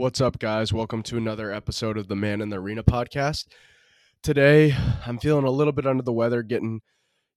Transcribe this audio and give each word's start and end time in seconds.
What's 0.00 0.22
up, 0.22 0.38
guys? 0.38 0.72
Welcome 0.72 1.02
to 1.02 1.18
another 1.18 1.52
episode 1.52 1.98
of 1.98 2.08
the 2.08 2.16
Man 2.16 2.40
in 2.40 2.48
the 2.48 2.56
Arena 2.56 2.82
podcast. 2.82 3.48
Today, 4.22 4.74
I'm 5.04 5.18
feeling 5.18 5.44
a 5.44 5.50
little 5.50 5.74
bit 5.74 5.86
under 5.86 6.02
the 6.02 6.10
weather, 6.10 6.42
getting 6.42 6.80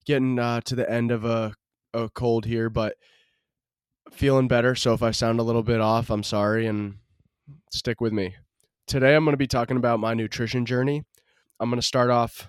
getting 0.06 0.38
uh, 0.38 0.62
to 0.62 0.74
the 0.74 0.90
end 0.90 1.10
of 1.10 1.26
a, 1.26 1.52
a 1.92 2.08
cold 2.08 2.46
here, 2.46 2.70
but 2.70 2.94
feeling 4.12 4.48
better. 4.48 4.74
So 4.74 4.94
if 4.94 5.02
I 5.02 5.10
sound 5.10 5.40
a 5.40 5.42
little 5.42 5.62
bit 5.62 5.82
off, 5.82 6.08
I'm 6.08 6.22
sorry, 6.22 6.66
and 6.66 6.94
stick 7.70 8.00
with 8.00 8.14
me. 8.14 8.34
Today, 8.86 9.14
I'm 9.14 9.24
going 9.24 9.34
to 9.34 9.36
be 9.36 9.46
talking 9.46 9.76
about 9.76 10.00
my 10.00 10.14
nutrition 10.14 10.64
journey. 10.64 11.04
I'm 11.60 11.68
going 11.68 11.82
to 11.82 11.86
start 11.86 12.08
off 12.08 12.48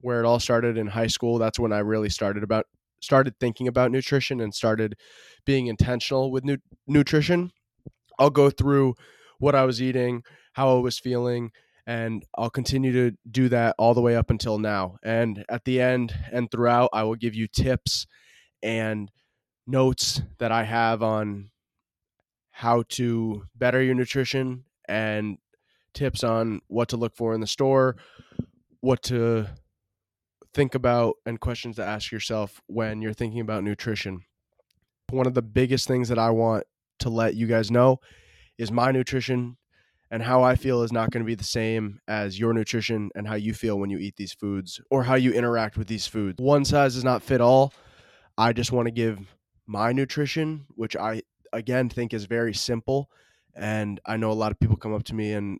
where 0.00 0.20
it 0.20 0.24
all 0.24 0.38
started 0.38 0.78
in 0.78 0.86
high 0.86 1.08
school. 1.08 1.36
That's 1.36 1.58
when 1.58 1.72
I 1.72 1.80
really 1.80 2.10
started 2.10 2.44
about 2.44 2.66
started 3.00 3.34
thinking 3.40 3.66
about 3.66 3.90
nutrition 3.90 4.40
and 4.40 4.54
started 4.54 4.94
being 5.44 5.66
intentional 5.66 6.30
with 6.30 6.44
nu- 6.44 6.58
nutrition. 6.86 7.50
I'll 8.20 8.30
go 8.30 8.50
through 8.50 8.94
what 9.38 9.54
I 9.54 9.64
was 9.64 9.80
eating, 9.80 10.22
how 10.52 10.76
I 10.76 10.80
was 10.80 10.98
feeling, 10.98 11.50
and 11.86 12.24
I'll 12.36 12.50
continue 12.50 12.92
to 12.92 13.16
do 13.30 13.48
that 13.48 13.74
all 13.78 13.94
the 13.94 14.02
way 14.02 14.14
up 14.14 14.30
until 14.30 14.58
now. 14.58 14.96
And 15.02 15.44
at 15.48 15.64
the 15.64 15.80
end 15.80 16.14
and 16.30 16.50
throughout, 16.50 16.90
I 16.92 17.04
will 17.04 17.14
give 17.14 17.34
you 17.34 17.46
tips 17.48 18.06
and 18.62 19.10
notes 19.66 20.20
that 20.38 20.52
I 20.52 20.64
have 20.64 21.02
on 21.02 21.50
how 22.50 22.84
to 22.88 23.44
better 23.54 23.80
your 23.80 23.94
nutrition 23.94 24.64
and 24.88 25.38
tips 25.94 26.24
on 26.24 26.60
what 26.66 26.88
to 26.88 26.96
look 26.96 27.14
for 27.14 27.32
in 27.34 27.40
the 27.40 27.46
store, 27.46 27.96
what 28.80 29.02
to 29.04 29.46
think 30.52 30.74
about, 30.74 31.14
and 31.24 31.40
questions 31.40 31.76
to 31.76 31.84
ask 31.84 32.10
yourself 32.10 32.60
when 32.66 33.00
you're 33.00 33.12
thinking 33.12 33.40
about 33.40 33.64
nutrition. 33.64 34.24
One 35.10 35.26
of 35.26 35.34
the 35.34 35.42
biggest 35.42 35.86
things 35.86 36.08
that 36.08 36.18
I 36.18 36.30
want 36.30 36.64
to 36.98 37.08
let 37.08 37.34
you 37.34 37.46
guys 37.46 37.70
know 37.70 38.00
is 38.58 38.72
my 38.72 38.90
nutrition 38.90 39.56
and 40.10 40.22
how 40.22 40.42
I 40.42 40.56
feel 40.56 40.82
is 40.82 40.92
not 40.92 41.10
going 41.10 41.22
to 41.22 41.26
be 41.26 41.34
the 41.34 41.44
same 41.44 42.00
as 42.08 42.38
your 42.38 42.52
nutrition 42.52 43.10
and 43.14 43.28
how 43.28 43.34
you 43.34 43.52
feel 43.54 43.78
when 43.78 43.90
you 43.90 43.98
eat 43.98 44.16
these 44.16 44.32
foods 44.32 44.80
or 44.90 45.02
how 45.04 45.14
you 45.14 45.32
interact 45.32 45.76
with 45.76 45.86
these 45.86 46.06
foods. 46.06 46.40
One 46.40 46.64
size 46.64 46.94
does 46.94 47.04
not 47.04 47.22
fit 47.22 47.40
all. 47.40 47.72
I 48.36 48.52
just 48.52 48.72
want 48.72 48.86
to 48.86 48.92
give 48.92 49.20
my 49.66 49.92
nutrition, 49.92 50.64
which 50.76 50.96
I 50.96 51.22
again 51.52 51.88
think 51.88 52.14
is 52.14 52.24
very 52.24 52.54
simple. 52.54 53.10
And 53.54 54.00
I 54.06 54.16
know 54.16 54.30
a 54.30 54.32
lot 54.32 54.52
of 54.52 54.60
people 54.60 54.76
come 54.76 54.94
up 54.94 55.04
to 55.04 55.14
me 55.14 55.32
and 55.32 55.58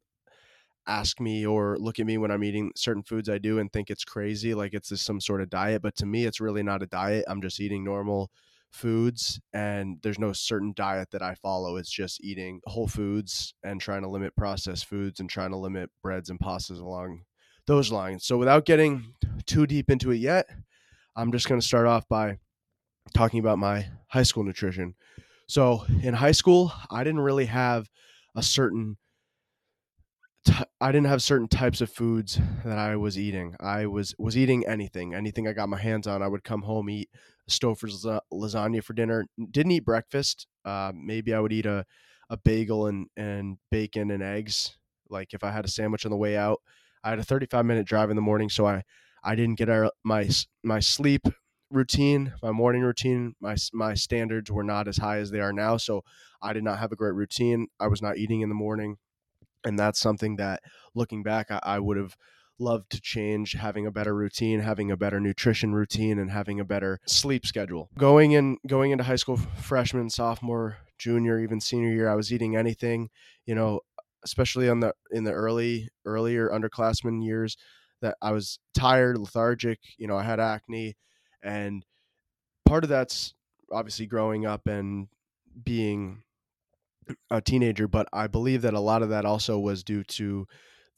ask 0.86 1.20
me 1.20 1.44
or 1.44 1.76
look 1.78 1.98
at 1.98 2.06
me 2.06 2.16
when 2.16 2.30
I'm 2.30 2.44
eating 2.44 2.72
certain 2.74 3.02
foods 3.02 3.28
I 3.28 3.36
do 3.36 3.58
and 3.58 3.70
think 3.70 3.90
it's 3.90 4.04
crazy, 4.04 4.54
like 4.54 4.72
it's 4.72 4.88
just 4.88 5.04
some 5.04 5.20
sort 5.20 5.42
of 5.42 5.50
diet. 5.50 5.82
But 5.82 5.96
to 5.96 6.06
me, 6.06 6.24
it's 6.24 6.40
really 6.40 6.62
not 6.62 6.82
a 6.82 6.86
diet. 6.86 7.26
I'm 7.28 7.42
just 7.42 7.60
eating 7.60 7.84
normal 7.84 8.30
foods 8.70 9.40
and 9.52 9.98
there's 10.02 10.18
no 10.18 10.32
certain 10.32 10.72
diet 10.76 11.08
that 11.12 11.22
I 11.22 11.34
follow. 11.34 11.76
It's 11.76 11.90
just 11.90 12.22
eating 12.22 12.60
whole 12.66 12.88
foods 12.88 13.54
and 13.62 13.80
trying 13.80 14.02
to 14.02 14.08
limit 14.08 14.36
processed 14.36 14.86
foods 14.86 15.20
and 15.20 15.28
trying 15.28 15.50
to 15.50 15.56
limit 15.56 15.90
breads 16.02 16.30
and 16.30 16.38
pastas 16.38 16.80
along 16.80 17.22
those 17.66 17.90
lines. 17.90 18.24
So 18.24 18.36
without 18.36 18.64
getting 18.64 19.14
too 19.46 19.66
deep 19.66 19.90
into 19.90 20.10
it 20.10 20.18
yet, 20.18 20.46
I'm 21.16 21.32
just 21.32 21.48
going 21.48 21.60
to 21.60 21.66
start 21.66 21.86
off 21.86 22.08
by 22.08 22.38
talking 23.14 23.40
about 23.40 23.58
my 23.58 23.86
high 24.08 24.22
school 24.22 24.44
nutrition. 24.44 24.94
So 25.48 25.84
in 26.02 26.14
high 26.14 26.32
school, 26.32 26.72
I 26.90 27.04
didn't 27.04 27.20
really 27.20 27.46
have 27.46 27.88
a 28.36 28.42
certain 28.42 28.96
I 30.80 30.92
didn't 30.92 31.08
have 31.08 31.22
certain 31.22 31.48
types 31.48 31.80
of 31.80 31.90
foods 31.90 32.40
that 32.64 32.78
I 32.78 32.96
was 32.96 33.18
eating. 33.18 33.54
I 33.60 33.86
was 33.86 34.14
was 34.18 34.36
eating 34.36 34.66
anything, 34.66 35.14
anything 35.14 35.46
I 35.46 35.52
got 35.52 35.68
my 35.68 35.78
hands 35.78 36.06
on. 36.06 36.22
I 36.22 36.28
would 36.28 36.44
come 36.44 36.62
home 36.62 36.88
eat 36.88 37.10
Stouffer's 37.48 38.06
lasagna 38.32 38.82
for 38.82 38.92
dinner. 38.92 39.26
Didn't 39.50 39.72
eat 39.72 39.84
breakfast. 39.84 40.46
Uh, 40.64 40.92
maybe 40.94 41.34
I 41.34 41.40
would 41.40 41.52
eat 41.52 41.66
a, 41.66 41.84
a 42.30 42.36
bagel 42.36 42.86
and 42.86 43.08
and 43.16 43.58
bacon 43.70 44.10
and 44.10 44.22
eggs. 44.22 44.76
Like 45.08 45.34
if 45.34 45.42
I 45.42 45.50
had 45.50 45.64
a 45.64 45.68
sandwich 45.68 46.04
on 46.04 46.10
the 46.10 46.16
way 46.16 46.36
out. 46.36 46.60
I 47.04 47.10
had 47.10 47.20
a 47.20 47.24
35 47.24 47.64
minute 47.64 47.86
drive 47.86 48.10
in 48.10 48.16
the 48.16 48.22
morning, 48.22 48.48
so 48.48 48.66
I 48.66 48.82
I 49.22 49.34
didn't 49.34 49.58
get 49.58 49.68
our, 49.68 49.90
my 50.04 50.28
my 50.62 50.80
sleep 50.80 51.22
routine, 51.70 52.34
my 52.42 52.50
morning 52.50 52.82
routine. 52.82 53.34
My 53.40 53.56
my 53.72 53.94
standards 53.94 54.50
were 54.50 54.64
not 54.64 54.88
as 54.88 54.98
high 54.98 55.18
as 55.18 55.30
they 55.30 55.40
are 55.40 55.52
now, 55.52 55.76
so 55.76 56.02
I 56.42 56.52
did 56.52 56.64
not 56.64 56.78
have 56.78 56.92
a 56.92 56.96
great 56.96 57.14
routine. 57.14 57.68
I 57.80 57.88
was 57.88 58.02
not 58.02 58.18
eating 58.18 58.40
in 58.40 58.48
the 58.48 58.54
morning 58.54 58.98
and 59.64 59.78
that's 59.78 60.00
something 60.00 60.36
that 60.36 60.62
looking 60.94 61.22
back 61.22 61.50
I, 61.50 61.60
I 61.62 61.78
would 61.78 61.96
have 61.96 62.16
loved 62.58 62.90
to 62.90 63.00
change 63.00 63.52
having 63.52 63.86
a 63.86 63.90
better 63.90 64.14
routine 64.14 64.60
having 64.60 64.90
a 64.90 64.96
better 64.96 65.20
nutrition 65.20 65.74
routine 65.74 66.18
and 66.18 66.30
having 66.30 66.58
a 66.58 66.64
better 66.64 66.98
sleep 67.06 67.46
schedule. 67.46 67.88
Going 67.96 68.32
in 68.32 68.58
going 68.66 68.90
into 68.90 69.04
high 69.04 69.16
school 69.16 69.36
freshman 69.36 70.10
sophomore 70.10 70.78
junior 70.98 71.38
even 71.38 71.60
senior 71.60 71.90
year 71.90 72.08
i 72.08 72.16
was 72.16 72.32
eating 72.32 72.56
anything 72.56 73.08
you 73.46 73.54
know 73.54 73.80
especially 74.24 74.68
on 74.68 74.80
the 74.80 74.92
in 75.12 75.22
the 75.22 75.30
early 75.30 75.88
earlier 76.04 76.48
underclassmen 76.48 77.24
years 77.24 77.56
that 78.02 78.16
i 78.20 78.32
was 78.32 78.58
tired 78.74 79.16
lethargic 79.16 79.78
you 79.96 80.08
know 80.08 80.16
i 80.16 80.24
had 80.24 80.40
acne. 80.40 80.96
And 81.42 81.84
part 82.66 82.84
of 82.84 82.90
that's 82.90 83.34
obviously 83.72 84.06
growing 84.06 84.46
up 84.46 84.66
and 84.66 85.08
being 85.62 86.22
a 87.30 87.40
teenager, 87.40 87.88
but 87.88 88.08
I 88.12 88.26
believe 88.26 88.62
that 88.62 88.74
a 88.74 88.80
lot 88.80 89.02
of 89.02 89.08
that 89.10 89.24
also 89.24 89.58
was 89.58 89.82
due 89.82 90.04
to 90.04 90.46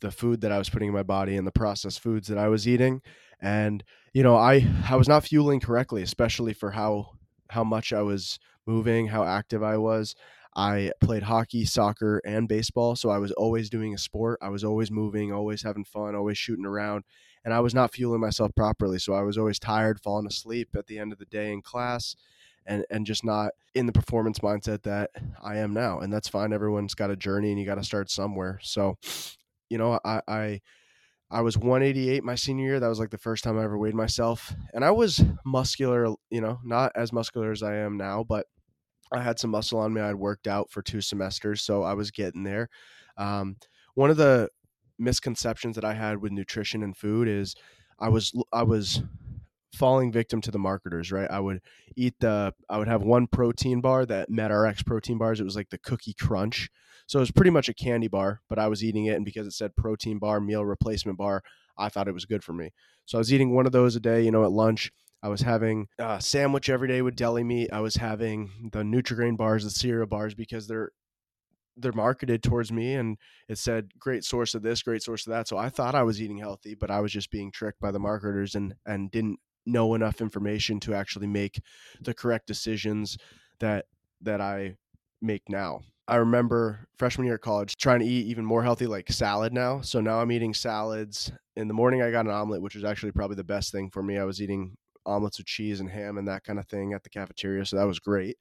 the 0.01 0.11
food 0.11 0.41
that 0.41 0.53
I 0.53 0.59
was 0.59 0.71
putting 0.71 0.89
in 0.89 0.95
my 0.95 1.03
body 1.03 1.37
and 1.37 1.47
the 1.47 1.53
processed 1.53 2.01
foods 2.01 2.29
that 2.29 2.39
I 2.39 2.49
was 2.49 2.67
eating. 2.67 3.03
And 3.41 3.85
you 4.13 4.23
know, 4.23 4.37
I 4.37 4.67
I 4.89 4.97
was 4.97 5.09
not 5.09 5.25
fueling 5.25 5.61
correctly, 5.61 6.03
especially 6.03 6.53
for 6.53 6.73
how 6.73 7.13
how 7.49 7.65
much 7.65 7.93
I 7.93 8.03
was 8.03 8.39
moving, 8.67 9.09
how 9.09 9.25
active 9.25 9.63
I 9.63 9.77
was. 9.77 10.15
I 10.57 10.91
played 11.01 11.23
hockey, 11.23 11.65
soccer, 11.65 12.21
and 12.25 12.49
baseball, 12.49 12.97
so 12.97 13.09
I 13.09 13.19
was 13.19 13.31
always 13.33 13.71
doing 13.71 13.95
a 13.95 13.99
sport. 13.99 14.39
I 14.43 14.49
was 14.49 14.65
always 14.65 14.91
moving, 14.91 15.33
always 15.33 15.63
having 15.63 15.85
fun, 15.85 16.17
always 16.17 16.39
shooting 16.39 16.67
around, 16.67 17.05
and 17.45 17.55
I 17.55 17.61
was 17.61 17.73
not 17.73 17.93
fueling 17.93 18.21
myself 18.21 18.53
properly. 18.57 18.99
So 18.99 19.15
I 19.15 19.23
was 19.23 19.39
always 19.39 19.61
tired, 19.61 20.01
falling 20.01 20.27
asleep 20.27 20.71
at 20.77 20.89
the 20.89 20.99
end 20.99 21.13
of 21.13 21.19
the 21.19 21.25
day 21.27 21.53
in 21.53 21.63
class 21.63 22.17
and 22.67 22.85
and 22.91 23.07
just 23.07 23.25
not 23.25 23.53
in 23.75 23.87
the 23.87 23.93
performance 23.93 24.41
mindset 24.41 24.83
that 24.83 25.11
I 25.43 25.59
am 25.59 25.73
now. 25.73 26.01
And 26.01 26.13
that's 26.13 26.29
fine. 26.29 26.53
Everyone's 26.53 26.95
got 26.95 27.11
a 27.11 27.17
journey 27.17 27.51
and 27.51 27.61
you 27.61 27.67
got 27.67 27.77
to 27.77 27.85
start 27.85 28.11
somewhere. 28.11 28.59
So, 28.63 28.99
you 29.71 29.79
know, 29.79 29.99
I, 30.05 30.21
I 30.29 30.61
I 31.31 31.43
was 31.43 31.57
188 31.57 32.25
my 32.25 32.35
senior 32.35 32.67
year. 32.67 32.81
That 32.81 32.89
was 32.89 32.99
like 32.99 33.11
the 33.11 33.19
first 33.19 33.45
time 33.45 33.57
I 33.57 33.63
ever 33.63 33.79
weighed 33.79 33.95
myself. 33.95 34.53
And 34.75 34.85
I 34.85 34.91
was 34.91 35.23
muscular, 35.47 36.13
you 36.29 36.41
know, 36.41 36.59
not 36.65 36.91
as 36.97 37.13
muscular 37.13 37.53
as 37.53 37.63
I 37.63 37.77
am 37.77 37.97
now, 37.97 38.25
but 38.25 38.47
I 39.13 39.23
had 39.23 39.39
some 39.39 39.51
muscle 39.51 39.79
on 39.79 39.95
me. 39.95 40.01
I'd 40.01 40.17
worked 40.17 40.49
out 40.49 40.71
for 40.71 40.83
two 40.83 41.01
semesters, 41.01 41.63
so 41.63 41.83
I 41.83 41.95
was 41.95 42.11
getting 42.11 42.43
there. 42.43 42.69
Um, 43.17 43.57
one 43.95 44.11
of 44.11 44.17
the 44.17 44.49
misconceptions 44.99 45.77
that 45.77 45.85
I 45.85 45.95
had 45.95 46.21
with 46.21 46.33
nutrition 46.33 46.83
and 46.83 46.97
food 46.97 47.29
is 47.29 47.55
I 47.99 48.09
was 48.09 48.33
I 48.53 48.65
was 48.65 49.03
falling 49.73 50.13
victim 50.13 50.41
to 50.43 50.51
the 50.51 50.59
marketers, 50.59 51.13
right? 51.13 51.31
I 51.31 51.41
would 51.41 51.61
eat 51.97 52.15
the 52.21 52.55
I 52.69 52.79
would 52.79 52.89
have 52.89 53.03
one 53.03 53.27
protein 53.27 53.81
bar 53.81 54.05
that 54.07 54.31
MET-Rx 54.31 54.83
protein 54.83 55.19
bars. 55.19 55.41
It 55.41 55.45
was 55.45 55.57
like 55.57 55.71
the 55.71 55.79
cookie 55.79 56.15
crunch. 56.15 56.69
So 57.07 57.19
it 57.19 57.23
was 57.23 57.31
pretty 57.31 57.51
much 57.51 57.69
a 57.69 57.75
candy 57.75 58.09
bar, 58.09 58.41
but 58.49 58.59
I 58.59 58.69
was 58.69 58.85
eating 58.85 59.07
it 59.07 59.17
and 59.17 59.25
because 59.25 59.47
it 59.47 59.53
said 59.53 59.77
protein 59.77 60.19
bar, 60.19 60.41
meal 60.41 60.65
replacement 60.65 61.19
bar, 61.19 61.43
I 61.77 61.89
thought 61.89 62.09
it 62.09 62.15
was 62.15 62.25
good 62.25 62.45
for 62.45 62.53
me. 62.53 62.73
So 63.07 63.19
I 63.19 63.21
was 63.21 63.33
eating 63.33 63.55
one 63.55 63.67
of 63.67 63.73
those 63.73 63.97
a 63.97 64.01
day, 64.01 64.23
you 64.23 64.31
know, 64.31 64.45
at 64.45 64.53
lunch. 64.53 64.93
I 65.23 65.29
was 65.29 65.43
having 65.43 65.89
a 65.99 66.21
sandwich 66.21 66.71
every 66.71 66.89
day 66.89 67.03
with 67.03 67.17
deli 67.17 67.45
meat. 67.45 67.71
I 67.73 67.81
was 67.81 67.97
having 67.97 68.71
the 68.73 68.83
Nutri-Grain 68.83 69.37
bars, 69.37 69.65
the 69.65 69.71
cereal 69.71 70.07
bars 70.07 70.35
because 70.35 70.67
they're 70.67 70.93
they're 71.77 71.93
marketed 71.93 72.43
towards 72.43 72.71
me 72.71 72.95
and 72.95 73.17
it 73.49 73.59
said 73.59 73.91
great 73.99 74.25
source 74.25 74.55
of 74.55 74.63
this 74.63 74.83
great 74.83 75.03
source 75.03 75.27
of 75.27 75.31
that 75.31 75.49
so 75.49 75.57
i 75.57 75.69
thought 75.69 75.95
i 75.95 76.03
was 76.03 76.21
eating 76.21 76.39
healthy 76.39 76.75
but 76.75 76.91
i 76.91 77.01
was 77.01 77.13
just 77.13 77.31
being 77.31 77.51
tricked 77.51 77.81
by 77.81 77.91
the 77.91 77.99
marketers 77.99 78.55
and 78.55 78.75
and 78.87 79.11
didn't 79.11 79.39
know 79.71 79.95
enough 79.95 80.21
information 80.21 80.81
to 80.81 80.95
actually 80.95 81.27
make 81.27 81.61
the 82.01 82.15
correct 82.15 82.47
decisions 82.47 83.17
that 83.61 83.87
that 84.21 84.41
I 84.41 84.77
make 85.23 85.49
now. 85.49 85.81
I 86.09 86.17
remember 86.17 86.89
freshman 86.97 87.27
year 87.27 87.37
of 87.37 87.41
college 87.41 87.77
trying 87.77 88.01
to 88.01 88.07
eat 88.07 88.27
even 88.27 88.45
more 88.45 88.65
healthy, 88.65 88.87
like 88.87 89.11
salad 89.13 89.53
now. 89.53 89.81
So 89.81 90.01
now 90.01 90.21
I'm 90.21 90.33
eating 90.33 90.53
salads. 90.53 91.31
In 91.57 91.69
the 91.69 91.75
morning, 91.75 92.03
I 92.03 92.11
got 92.11 92.27
an 92.27 92.33
omelet, 92.33 92.63
which 92.63 92.75
was 92.75 92.85
actually 92.85 93.13
probably 93.13 93.37
the 93.37 93.45
best 93.45 93.71
thing 93.71 93.91
for 93.91 94.03
me. 94.03 94.19
I 94.19 94.25
was 94.25 94.43
eating 94.43 94.77
omelets 95.07 95.39
with 95.39 95.47
cheese 95.47 95.81
and 95.81 95.89
ham 95.89 96.19
and 96.19 96.27
that 96.27 96.43
kind 96.43 96.59
of 96.59 96.67
thing 96.67 96.93
at 96.95 97.05
the 97.05 97.11
cafeteria. 97.11 97.65
So 97.65 97.77
that 97.77 97.87
was 97.87 98.01
great. 98.01 98.37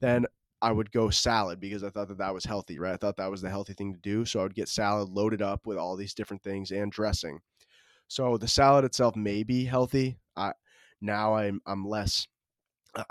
Then 0.00 0.26
I 0.60 0.72
would 0.72 0.90
go 0.90 1.10
salad 1.10 1.60
because 1.60 1.84
I 1.84 1.90
thought 1.90 2.08
that 2.08 2.18
that 2.18 2.34
was 2.34 2.44
healthy, 2.44 2.78
right? 2.78 2.94
I 2.94 2.96
thought 2.96 3.16
that 3.18 3.30
was 3.30 3.42
the 3.42 3.50
healthy 3.50 3.74
thing 3.74 3.92
to 3.92 4.00
do. 4.00 4.24
So 4.24 4.40
I 4.40 4.42
would 4.42 4.54
get 4.54 4.68
salad 4.68 5.08
loaded 5.08 5.42
up 5.42 5.66
with 5.66 5.78
all 5.78 5.94
these 5.94 6.14
different 6.14 6.42
things 6.42 6.70
and 6.70 6.90
dressing. 6.90 7.38
So 8.08 8.36
the 8.36 8.48
salad 8.48 8.84
itself 8.84 9.14
may 9.14 9.42
be 9.42 9.64
healthy. 9.64 10.18
I 10.36 10.52
now 11.04 11.34
I'm 11.34 11.60
I'm 11.66 11.86
less. 11.86 12.26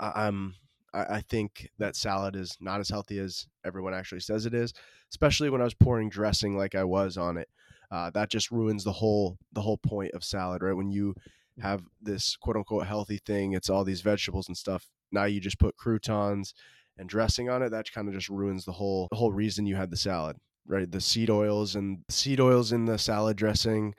I, 0.00 0.26
am 0.26 0.54
I, 0.92 1.16
I 1.16 1.20
think 1.20 1.70
that 1.78 1.96
salad 1.96 2.36
is 2.36 2.56
not 2.60 2.80
as 2.80 2.88
healthy 2.88 3.18
as 3.18 3.46
everyone 3.64 3.94
actually 3.94 4.20
says 4.20 4.46
it 4.46 4.54
is, 4.54 4.72
especially 5.12 5.50
when 5.50 5.60
I 5.60 5.64
was 5.64 5.74
pouring 5.74 6.08
dressing 6.08 6.56
like 6.56 6.74
I 6.74 6.84
was 6.84 7.16
on 7.16 7.36
it. 7.36 7.48
Uh, 7.90 8.10
that 8.10 8.30
just 8.30 8.50
ruins 8.50 8.84
the 8.84 8.92
whole 8.92 9.38
the 9.52 9.60
whole 9.62 9.78
point 9.78 10.12
of 10.14 10.24
salad, 10.24 10.62
right? 10.62 10.76
When 10.76 10.90
you 10.90 11.14
have 11.60 11.82
this 12.02 12.36
quote 12.36 12.56
unquote 12.56 12.86
healthy 12.86 13.20
thing, 13.24 13.52
it's 13.52 13.70
all 13.70 13.84
these 13.84 14.00
vegetables 14.00 14.48
and 14.48 14.56
stuff. 14.56 14.88
Now 15.12 15.24
you 15.24 15.40
just 15.40 15.60
put 15.60 15.76
croutons 15.76 16.54
and 16.98 17.08
dressing 17.08 17.48
on 17.48 17.62
it. 17.62 17.70
That 17.70 17.92
kind 17.92 18.08
of 18.08 18.14
just 18.14 18.28
ruins 18.28 18.64
the 18.64 18.72
whole 18.72 19.08
the 19.10 19.16
whole 19.16 19.32
reason 19.32 19.66
you 19.66 19.76
had 19.76 19.90
the 19.90 19.96
salad. 19.96 20.36
right? 20.66 20.90
The 20.90 21.00
seed 21.00 21.30
oils 21.30 21.76
and 21.76 22.02
seed 22.08 22.40
oils 22.40 22.72
in 22.72 22.86
the 22.86 22.98
salad 22.98 23.36
dressing, 23.36 23.94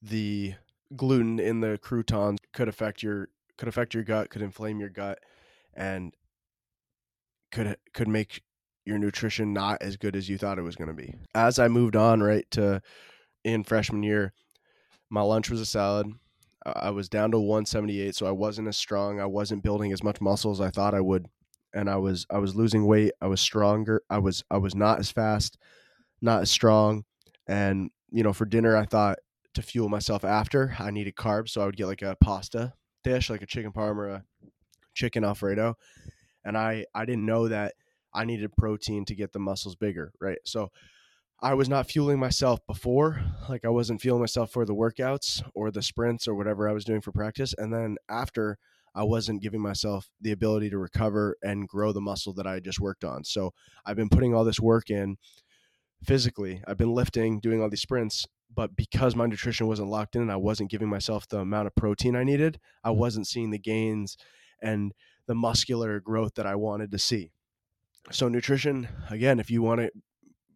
the 0.00 0.54
gluten 0.96 1.38
in 1.38 1.60
the 1.60 1.78
croutons 1.78 2.37
could 2.58 2.68
affect 2.68 3.04
your 3.04 3.28
could 3.56 3.68
affect 3.68 3.94
your 3.94 4.02
gut, 4.02 4.30
could 4.30 4.42
inflame 4.42 4.80
your 4.80 4.88
gut, 4.88 5.20
and 5.74 6.12
could 7.52 7.76
could 7.94 8.08
make 8.08 8.42
your 8.84 8.98
nutrition 8.98 9.52
not 9.52 9.80
as 9.80 9.96
good 9.96 10.16
as 10.16 10.28
you 10.28 10.36
thought 10.36 10.58
it 10.58 10.62
was 10.62 10.74
going 10.74 10.88
to 10.88 10.94
be. 10.94 11.14
As 11.36 11.60
I 11.60 11.68
moved 11.68 11.94
on, 11.94 12.20
right 12.20 12.50
to 12.50 12.82
in 13.44 13.62
freshman 13.62 14.02
year, 14.02 14.32
my 15.08 15.20
lunch 15.20 15.50
was 15.50 15.60
a 15.60 15.66
salad. 15.66 16.08
I 16.66 16.90
was 16.90 17.08
down 17.08 17.30
to 17.30 17.38
178, 17.38 18.16
so 18.16 18.26
I 18.26 18.32
wasn't 18.32 18.66
as 18.66 18.76
strong. 18.76 19.20
I 19.20 19.26
wasn't 19.26 19.62
building 19.62 19.92
as 19.92 20.02
much 20.02 20.20
muscle 20.20 20.50
as 20.50 20.60
I 20.60 20.70
thought 20.70 20.94
I 20.94 21.00
would, 21.00 21.26
and 21.72 21.88
I 21.88 21.96
was 21.96 22.26
I 22.28 22.38
was 22.38 22.56
losing 22.56 22.86
weight. 22.86 23.12
I 23.20 23.28
was 23.28 23.40
stronger. 23.40 24.02
I 24.10 24.18
was 24.18 24.42
I 24.50 24.58
was 24.58 24.74
not 24.74 24.98
as 24.98 25.12
fast, 25.12 25.58
not 26.20 26.42
as 26.42 26.50
strong, 26.50 27.04
and 27.46 27.92
you 28.10 28.24
know 28.24 28.32
for 28.32 28.46
dinner 28.46 28.76
I 28.76 28.84
thought 28.84 29.20
to 29.54 29.62
fuel 29.62 29.88
myself 29.88 30.24
after 30.24 30.76
I 30.78 30.90
needed 30.90 31.16
carbs, 31.16 31.50
so 31.50 31.60
I 31.60 31.66
would 31.66 31.76
get 31.76 31.86
like 31.86 32.02
a 32.02 32.16
pasta 32.20 32.74
dish, 33.04 33.30
like 33.30 33.42
a 33.42 33.46
chicken 33.46 33.72
parm 33.72 33.96
or 33.96 34.08
a 34.08 34.24
chicken 34.94 35.24
alfredo, 35.24 35.76
and 36.44 36.56
I 36.56 36.86
I 36.94 37.04
didn't 37.04 37.26
know 37.26 37.48
that 37.48 37.74
I 38.12 38.24
needed 38.24 38.56
protein 38.56 39.04
to 39.06 39.14
get 39.14 39.32
the 39.32 39.38
muscles 39.38 39.76
bigger, 39.76 40.12
right? 40.20 40.38
So 40.44 40.70
I 41.40 41.54
was 41.54 41.68
not 41.68 41.88
fueling 41.88 42.18
myself 42.18 42.66
before, 42.66 43.20
like 43.48 43.64
I 43.64 43.68
wasn't 43.68 44.00
fueling 44.00 44.22
myself 44.22 44.50
for 44.50 44.64
the 44.64 44.74
workouts 44.74 45.42
or 45.54 45.70
the 45.70 45.82
sprints 45.82 46.26
or 46.26 46.34
whatever 46.34 46.68
I 46.68 46.72
was 46.72 46.84
doing 46.84 47.00
for 47.00 47.12
practice. 47.12 47.54
And 47.56 47.72
then 47.72 47.96
after, 48.08 48.58
I 48.92 49.04
wasn't 49.04 49.42
giving 49.42 49.60
myself 49.60 50.10
the 50.20 50.32
ability 50.32 50.70
to 50.70 50.78
recover 50.78 51.36
and 51.40 51.68
grow 51.68 51.92
the 51.92 52.00
muscle 52.00 52.32
that 52.34 52.46
I 52.48 52.58
just 52.58 52.80
worked 52.80 53.04
on. 53.04 53.22
So 53.22 53.52
I've 53.86 53.94
been 53.94 54.08
putting 54.08 54.34
all 54.34 54.44
this 54.44 54.58
work 54.58 54.90
in 54.90 55.16
physically. 56.02 56.60
I've 56.66 56.76
been 56.76 56.94
lifting, 56.94 57.38
doing 57.38 57.62
all 57.62 57.70
these 57.70 57.82
sprints, 57.82 58.26
but 58.54 58.74
because 58.76 59.14
my 59.14 59.26
nutrition 59.26 59.66
wasn't 59.66 59.90
locked 59.90 60.16
in 60.16 60.22
and 60.22 60.32
I 60.32 60.36
wasn't 60.36 60.70
giving 60.70 60.88
myself 60.88 61.28
the 61.28 61.40
amount 61.40 61.66
of 61.66 61.74
protein 61.74 62.16
I 62.16 62.24
needed, 62.24 62.58
I 62.82 62.90
mm-hmm. 62.90 62.98
wasn't 62.98 63.26
seeing 63.26 63.50
the 63.50 63.58
gains 63.58 64.16
and 64.62 64.92
the 65.26 65.34
muscular 65.34 66.00
growth 66.00 66.34
that 66.34 66.46
I 66.46 66.56
wanted 66.56 66.90
to 66.92 66.98
see. 66.98 67.30
So 68.10 68.28
nutrition, 68.28 68.88
again, 69.10 69.38
if 69.38 69.50
you 69.50 69.62
want 69.62 69.80
to 69.80 69.90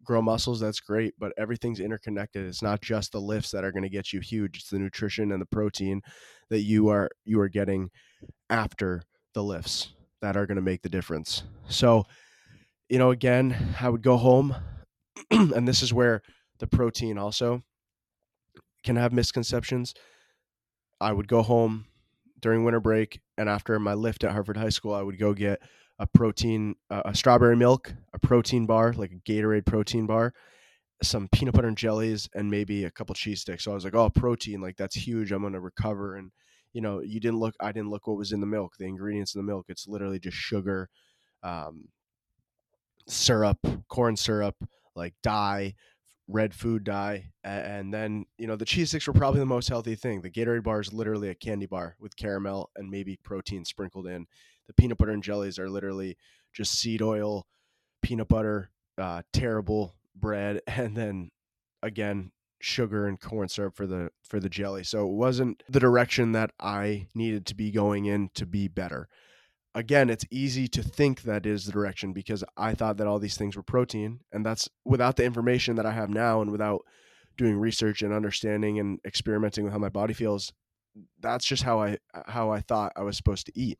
grow 0.04 0.22
muscles, 0.22 0.58
that's 0.60 0.80
great, 0.80 1.14
but 1.18 1.32
everything's 1.36 1.80
interconnected. 1.80 2.46
It's 2.46 2.62
not 2.62 2.80
just 2.80 3.12
the 3.12 3.20
lifts 3.20 3.50
that 3.50 3.64
are 3.64 3.72
going 3.72 3.82
to 3.82 3.88
get 3.88 4.12
you 4.12 4.20
huge. 4.20 4.58
It's 4.58 4.70
the 4.70 4.78
nutrition 4.78 5.30
and 5.32 5.40
the 5.40 5.46
protein 5.46 6.00
that 6.50 6.60
you 6.60 6.88
are 6.88 7.10
you 7.24 7.40
are 7.40 7.48
getting 7.48 7.90
after 8.50 9.02
the 9.34 9.42
lifts 9.42 9.92
that 10.20 10.36
are 10.36 10.46
going 10.46 10.56
to 10.56 10.62
make 10.62 10.82
the 10.82 10.88
difference. 10.88 11.42
So, 11.68 12.04
you 12.88 12.98
know, 12.98 13.10
again, 13.10 13.74
I 13.80 13.88
would 13.88 14.02
go 14.02 14.16
home 14.16 14.54
and 15.30 15.68
this 15.68 15.82
is 15.82 15.92
where 15.92 16.22
the 16.58 16.66
protein 16.66 17.18
also 17.18 17.62
can 18.82 18.96
have 18.96 19.12
misconceptions. 19.12 19.94
I 21.00 21.12
would 21.12 21.28
go 21.28 21.42
home 21.42 21.86
during 22.40 22.64
winter 22.64 22.80
break 22.80 23.20
and 23.38 23.48
after 23.48 23.78
my 23.78 23.94
lift 23.94 24.24
at 24.24 24.32
Harvard 24.32 24.56
High 24.56 24.68
School, 24.68 24.94
I 24.94 25.02
would 25.02 25.18
go 25.18 25.32
get 25.32 25.60
a 25.98 26.06
protein, 26.06 26.74
uh, 26.90 27.02
a 27.04 27.14
strawberry 27.14 27.56
milk, 27.56 27.94
a 28.12 28.18
protein 28.18 28.66
bar, 28.66 28.92
like 28.92 29.12
a 29.12 29.30
Gatorade 29.30 29.66
protein 29.66 30.06
bar, 30.06 30.32
some 31.02 31.28
peanut 31.28 31.54
butter 31.54 31.68
and 31.68 31.76
jellies, 31.76 32.28
and 32.34 32.50
maybe 32.50 32.84
a 32.84 32.90
couple 32.90 33.14
cheese 33.14 33.40
sticks. 33.40 33.64
So 33.64 33.70
I 33.70 33.74
was 33.74 33.84
like, 33.84 33.94
oh, 33.94 34.10
protein, 34.10 34.60
like 34.60 34.76
that's 34.76 34.96
huge. 34.96 35.32
I'm 35.32 35.42
going 35.42 35.52
to 35.52 35.60
recover. 35.60 36.16
And, 36.16 36.30
you 36.72 36.80
know, 36.80 37.00
you 37.00 37.20
didn't 37.20 37.38
look, 37.38 37.54
I 37.60 37.72
didn't 37.72 37.90
look 37.90 38.06
what 38.06 38.16
was 38.16 38.32
in 38.32 38.40
the 38.40 38.46
milk, 38.46 38.74
the 38.78 38.86
ingredients 38.86 39.34
in 39.34 39.40
the 39.40 39.46
milk. 39.50 39.66
It's 39.68 39.86
literally 39.86 40.18
just 40.18 40.36
sugar, 40.36 40.88
um, 41.42 41.88
syrup, 43.08 43.58
corn 43.88 44.16
syrup, 44.16 44.56
like 44.94 45.14
dye, 45.22 45.74
red 46.28 46.54
food 46.54 46.84
dye. 46.84 47.32
And 47.44 47.92
then, 47.92 48.26
you 48.38 48.46
know, 48.46 48.56
the 48.56 48.64
cheese 48.64 48.88
sticks 48.88 49.06
were 49.06 49.12
probably 49.12 49.40
the 49.40 49.46
most 49.46 49.68
healthy 49.68 49.94
thing. 49.94 50.22
The 50.22 50.30
Gatorade 50.30 50.62
bar 50.62 50.80
is 50.80 50.92
literally 50.92 51.28
a 51.28 51.34
candy 51.34 51.66
bar 51.66 51.96
with 51.98 52.16
caramel 52.16 52.70
and 52.76 52.90
maybe 52.90 53.18
protein 53.22 53.64
sprinkled 53.64 54.06
in 54.06 54.26
the 54.66 54.74
peanut 54.74 54.98
butter 54.98 55.12
and 55.12 55.22
jellies 55.22 55.58
are 55.58 55.70
literally 55.70 56.16
just 56.52 56.78
seed 56.78 57.02
oil, 57.02 57.46
peanut 58.02 58.28
butter, 58.28 58.70
uh, 58.98 59.22
terrible 59.32 59.96
bread, 60.14 60.60
and 60.66 60.96
then 60.96 61.30
again 61.82 62.30
sugar 62.60 63.08
and 63.08 63.20
corn 63.20 63.48
syrup 63.48 63.74
for 63.74 63.86
the 63.86 64.10
for 64.22 64.38
the 64.38 64.48
jelly. 64.48 64.84
So 64.84 65.06
it 65.06 65.12
wasn't 65.12 65.62
the 65.68 65.80
direction 65.80 66.32
that 66.32 66.52
I 66.60 67.08
needed 67.14 67.46
to 67.46 67.54
be 67.54 67.70
going 67.70 68.06
in 68.06 68.30
to 68.34 68.46
be 68.46 68.68
better. 68.68 69.08
Again, 69.74 70.10
it's 70.10 70.26
easy 70.30 70.68
to 70.68 70.82
think 70.82 71.22
that 71.22 71.46
is 71.46 71.64
the 71.64 71.72
direction 71.72 72.12
because 72.12 72.44
I 72.56 72.74
thought 72.74 72.98
that 72.98 73.06
all 73.06 73.18
these 73.18 73.38
things 73.38 73.56
were 73.56 73.62
protein, 73.62 74.20
and 74.30 74.44
that's 74.44 74.68
without 74.84 75.16
the 75.16 75.24
information 75.24 75.76
that 75.76 75.86
I 75.86 75.92
have 75.92 76.10
now 76.10 76.42
and 76.42 76.50
without 76.50 76.82
doing 77.38 77.56
research 77.56 78.02
and 78.02 78.12
understanding 78.12 78.78
and 78.78 78.98
experimenting 79.06 79.64
with 79.64 79.72
how 79.72 79.78
my 79.78 79.88
body 79.88 80.12
feels. 80.12 80.52
That's 81.20 81.46
just 81.46 81.62
how 81.62 81.80
I 81.80 81.98
how 82.26 82.50
I 82.50 82.60
thought 82.60 82.92
I 82.96 83.02
was 83.02 83.16
supposed 83.16 83.46
to 83.46 83.58
eat. 83.58 83.78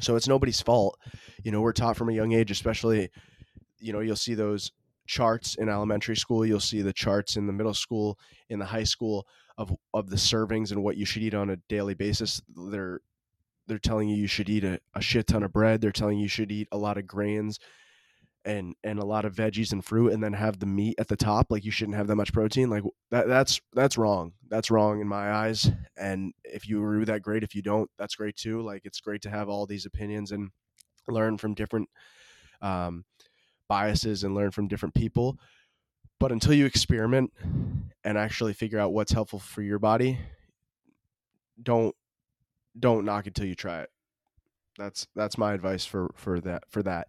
So 0.00 0.16
it's 0.16 0.28
nobody's 0.28 0.62
fault. 0.62 0.98
You 1.42 1.52
know, 1.52 1.60
we're 1.60 1.72
taught 1.72 1.96
from 1.96 2.08
a 2.08 2.14
young 2.14 2.32
age, 2.32 2.50
especially, 2.50 3.10
you 3.78 3.92
know, 3.92 4.00
you'll 4.00 4.16
see 4.16 4.34
those 4.34 4.72
charts 5.06 5.56
in 5.56 5.68
elementary 5.68 6.16
school, 6.16 6.46
you'll 6.46 6.60
see 6.60 6.82
the 6.82 6.92
charts 6.92 7.36
in 7.36 7.46
the 7.46 7.52
middle 7.52 7.74
school, 7.74 8.18
in 8.48 8.58
the 8.58 8.64
high 8.66 8.84
school 8.84 9.26
of 9.58 9.74
of 9.92 10.08
the 10.08 10.16
servings 10.16 10.70
and 10.70 10.82
what 10.82 10.96
you 10.96 11.04
should 11.04 11.22
eat 11.22 11.34
on 11.34 11.50
a 11.50 11.56
daily 11.68 11.94
basis. 11.94 12.40
They're 12.70 13.00
they're 13.68 13.78
telling 13.78 14.08
you 14.08 14.16
you 14.16 14.26
should 14.26 14.48
eat 14.48 14.64
a, 14.64 14.80
a 14.94 15.00
shit 15.00 15.26
ton 15.26 15.42
of 15.42 15.52
bread. 15.52 15.80
They're 15.80 15.92
telling 15.92 16.18
you 16.18 16.28
should 16.28 16.50
eat 16.50 16.68
a 16.72 16.78
lot 16.78 16.98
of 16.98 17.06
grains 17.06 17.60
and 18.44 18.74
and 18.82 18.98
a 18.98 19.04
lot 19.04 19.24
of 19.24 19.34
veggies 19.34 19.72
and 19.72 19.84
fruit 19.84 20.12
and 20.12 20.22
then 20.22 20.32
have 20.32 20.58
the 20.58 20.66
meat 20.66 20.94
at 20.98 21.08
the 21.08 21.16
top 21.16 21.48
like 21.50 21.64
you 21.64 21.70
shouldn't 21.70 21.96
have 21.96 22.06
that 22.06 22.16
much 22.16 22.32
protein 22.32 22.70
like 22.70 22.82
that 23.10 23.26
that's 23.26 23.60
that's 23.74 23.98
wrong 23.98 24.32
that's 24.48 24.70
wrong 24.70 25.00
in 25.00 25.08
my 25.08 25.30
eyes 25.32 25.70
and 25.96 26.32
if 26.44 26.68
you 26.68 26.78
agree 26.78 26.98
with 26.98 27.08
that 27.08 27.20
great 27.20 27.42
if 27.42 27.54
you 27.54 27.62
don't 27.62 27.90
that's 27.98 28.14
great 28.14 28.36
too 28.36 28.62
like 28.62 28.82
it's 28.84 29.00
great 29.00 29.20
to 29.20 29.28
have 29.28 29.48
all 29.48 29.66
these 29.66 29.86
opinions 29.86 30.32
and 30.32 30.50
learn 31.08 31.36
from 31.36 31.52
different 31.52 31.88
um, 32.62 33.04
biases 33.68 34.24
and 34.24 34.34
learn 34.34 34.50
from 34.50 34.68
different 34.68 34.94
people 34.94 35.38
but 36.20 36.32
until 36.32 36.54
you 36.54 36.64
experiment 36.64 37.32
and 38.04 38.16
actually 38.16 38.52
figure 38.52 38.78
out 38.78 38.92
what's 38.92 39.12
helpful 39.12 39.38
for 39.38 39.62
your 39.62 39.78
body 39.78 40.18
don't 41.62 41.94
don't 42.80 43.04
knock 43.04 43.26
it 43.26 43.34
till 43.34 43.46
you 43.46 43.54
try 43.54 43.80
it 43.80 43.90
that's 44.78 45.06
that's 45.14 45.38
my 45.38 45.52
advice 45.52 45.84
for 45.84 46.10
for 46.14 46.40
that 46.40 46.62
for 46.70 46.82
that 46.82 47.08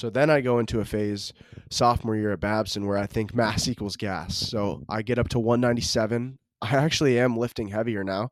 so 0.00 0.08
then 0.08 0.30
I 0.30 0.40
go 0.40 0.58
into 0.58 0.80
a 0.80 0.84
phase 0.84 1.32
sophomore 1.70 2.16
year 2.16 2.32
at 2.32 2.40
Babson 2.40 2.86
where 2.86 2.96
I 2.96 3.06
think 3.06 3.34
mass 3.34 3.68
equals 3.68 3.96
gas. 3.96 4.34
So 4.34 4.82
I 4.88 5.02
get 5.02 5.18
up 5.18 5.28
to 5.30 5.38
197. 5.38 6.38
I 6.62 6.76
actually 6.76 7.18
am 7.18 7.36
lifting 7.36 7.68
heavier 7.68 8.04
now 8.04 8.30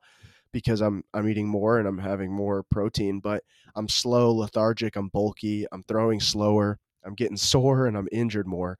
because 0.52 0.80
I'm 0.80 1.04
I'm 1.12 1.28
eating 1.28 1.46
more 1.46 1.78
and 1.78 1.86
I'm 1.86 1.98
having 1.98 2.32
more 2.32 2.62
protein, 2.70 3.20
but 3.20 3.42
I'm 3.74 3.88
slow, 3.88 4.32
lethargic, 4.32 4.96
I'm 4.96 5.08
bulky, 5.08 5.66
I'm 5.70 5.82
throwing 5.84 6.20
slower, 6.20 6.78
I'm 7.04 7.14
getting 7.14 7.36
sore 7.36 7.86
and 7.86 7.96
I'm 7.96 8.08
injured 8.12 8.46
more. 8.46 8.78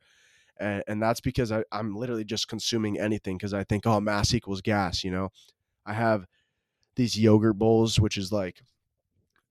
And, 0.61 0.83
and 0.89 1.03
that's 1.03 1.21
because 1.21 1.53
I, 1.53 1.65
I'm 1.71 1.95
literally 1.95 2.25
just 2.25 2.49
consuming 2.49 2.99
anything 2.99 3.37
because 3.37 3.55
I 3.55 3.65
think, 3.65 3.87
oh, 3.87 4.01
mass 4.01 4.35
equals 4.35 4.61
gas, 4.61 5.05
you 5.05 5.11
know. 5.11 5.29
I 5.87 5.93
have 5.93 6.27
these 6.99 7.19
yogurt 7.19 7.57
bowls, 7.57 7.99
which 7.99 8.19
is 8.19 8.31
like 8.31 8.61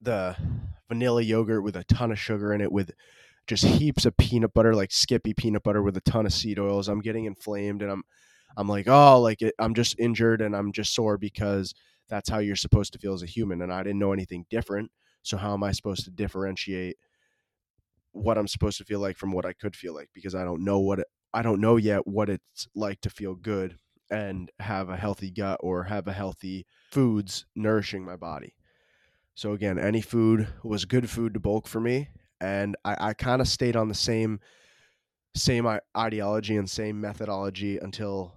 the 0.01 0.35
vanilla 0.89 1.21
yogurt 1.21 1.63
with 1.63 1.75
a 1.75 1.83
ton 1.85 2.11
of 2.11 2.19
sugar 2.19 2.53
in 2.53 2.61
it 2.61 2.71
with 2.71 2.91
just 3.47 3.63
heaps 3.63 4.05
of 4.05 4.15
peanut 4.17 4.53
butter, 4.53 4.75
like 4.75 4.91
Skippy 4.91 5.33
peanut 5.33 5.63
butter 5.63 5.81
with 5.81 5.97
a 5.97 6.01
ton 6.01 6.25
of 6.25 6.33
seed 6.33 6.59
oils. 6.59 6.89
I'm 6.89 6.99
getting 7.01 7.25
inflamed 7.25 7.81
and 7.81 7.89
I'm 7.89 8.03
I'm 8.57 8.67
like, 8.67 8.87
oh, 8.87 9.21
like 9.21 9.41
it, 9.41 9.55
I'm 9.59 9.73
just 9.73 9.99
injured 9.99 10.41
and 10.41 10.55
I'm 10.55 10.71
just 10.71 10.93
sore 10.93 11.17
because 11.17 11.73
that's 12.09 12.29
how 12.29 12.39
you're 12.39 12.55
supposed 12.55 12.93
to 12.93 12.99
feel 12.99 13.13
as 13.13 13.23
a 13.23 13.27
human. 13.27 13.61
And 13.61 13.71
I 13.71 13.81
didn't 13.81 13.99
know 13.99 14.13
anything 14.13 14.45
different. 14.49 14.91
So 15.23 15.37
how 15.37 15.53
am 15.53 15.63
I 15.63 15.71
supposed 15.71 16.03
to 16.05 16.11
differentiate 16.11 16.97
what 18.11 18.37
I'm 18.37 18.47
supposed 18.47 18.77
to 18.79 18.85
feel 18.85 18.99
like 18.99 19.17
from 19.17 19.31
what 19.31 19.45
I 19.45 19.53
could 19.53 19.75
feel 19.75 19.93
like? 19.93 20.09
Because 20.13 20.35
I 20.35 20.43
don't 20.43 20.63
know 20.63 20.79
what 20.79 20.99
it, 20.99 21.07
I 21.33 21.43
don't 21.43 21.61
know 21.61 21.77
yet 21.77 22.07
what 22.07 22.29
it's 22.29 22.67
like 22.75 22.99
to 23.01 23.09
feel 23.09 23.35
good 23.35 23.77
and 24.09 24.51
have 24.59 24.89
a 24.89 24.97
healthy 24.97 25.31
gut 25.31 25.59
or 25.61 25.83
have 25.85 26.07
a 26.07 26.13
healthy 26.13 26.65
foods 26.91 27.45
nourishing 27.55 28.05
my 28.05 28.15
body. 28.15 28.55
So 29.35 29.53
again, 29.53 29.79
any 29.79 30.01
food 30.01 30.47
was 30.63 30.85
good 30.85 31.09
food 31.09 31.33
to 31.35 31.39
bulk 31.39 31.67
for 31.67 31.79
me, 31.79 32.09
and 32.41 32.75
I, 32.85 33.09
I 33.09 33.13
kind 33.13 33.41
of 33.41 33.47
stayed 33.47 33.75
on 33.75 33.87
the 33.87 33.95
same 33.95 34.39
same 35.35 35.67
ideology 35.95 36.57
and 36.57 36.69
same 36.69 36.99
methodology 36.99 37.77
until 37.77 38.33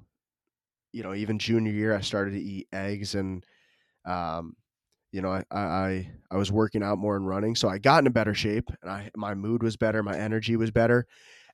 you 0.92 1.02
know 1.02 1.14
even 1.14 1.38
junior 1.38 1.72
year 1.72 1.94
I 1.94 2.00
started 2.00 2.32
to 2.32 2.40
eat 2.40 2.68
eggs 2.72 3.14
and 3.14 3.44
um, 4.06 4.56
you 5.12 5.22
know 5.22 5.30
I, 5.32 5.44
I 5.52 6.12
I 6.30 6.36
was 6.36 6.52
working 6.52 6.82
out 6.82 6.98
more 6.98 7.16
and 7.16 7.26
running, 7.26 7.56
so 7.56 7.68
I 7.68 7.78
got 7.78 8.02
in 8.02 8.06
a 8.08 8.10
better 8.12 8.34
shape, 8.34 8.70
and 8.82 8.90
I 8.90 9.10
my 9.16 9.34
mood 9.34 9.62
was 9.62 9.76
better, 9.76 10.02
my 10.02 10.16
energy 10.18 10.56
was 10.56 10.70
better, 10.70 11.06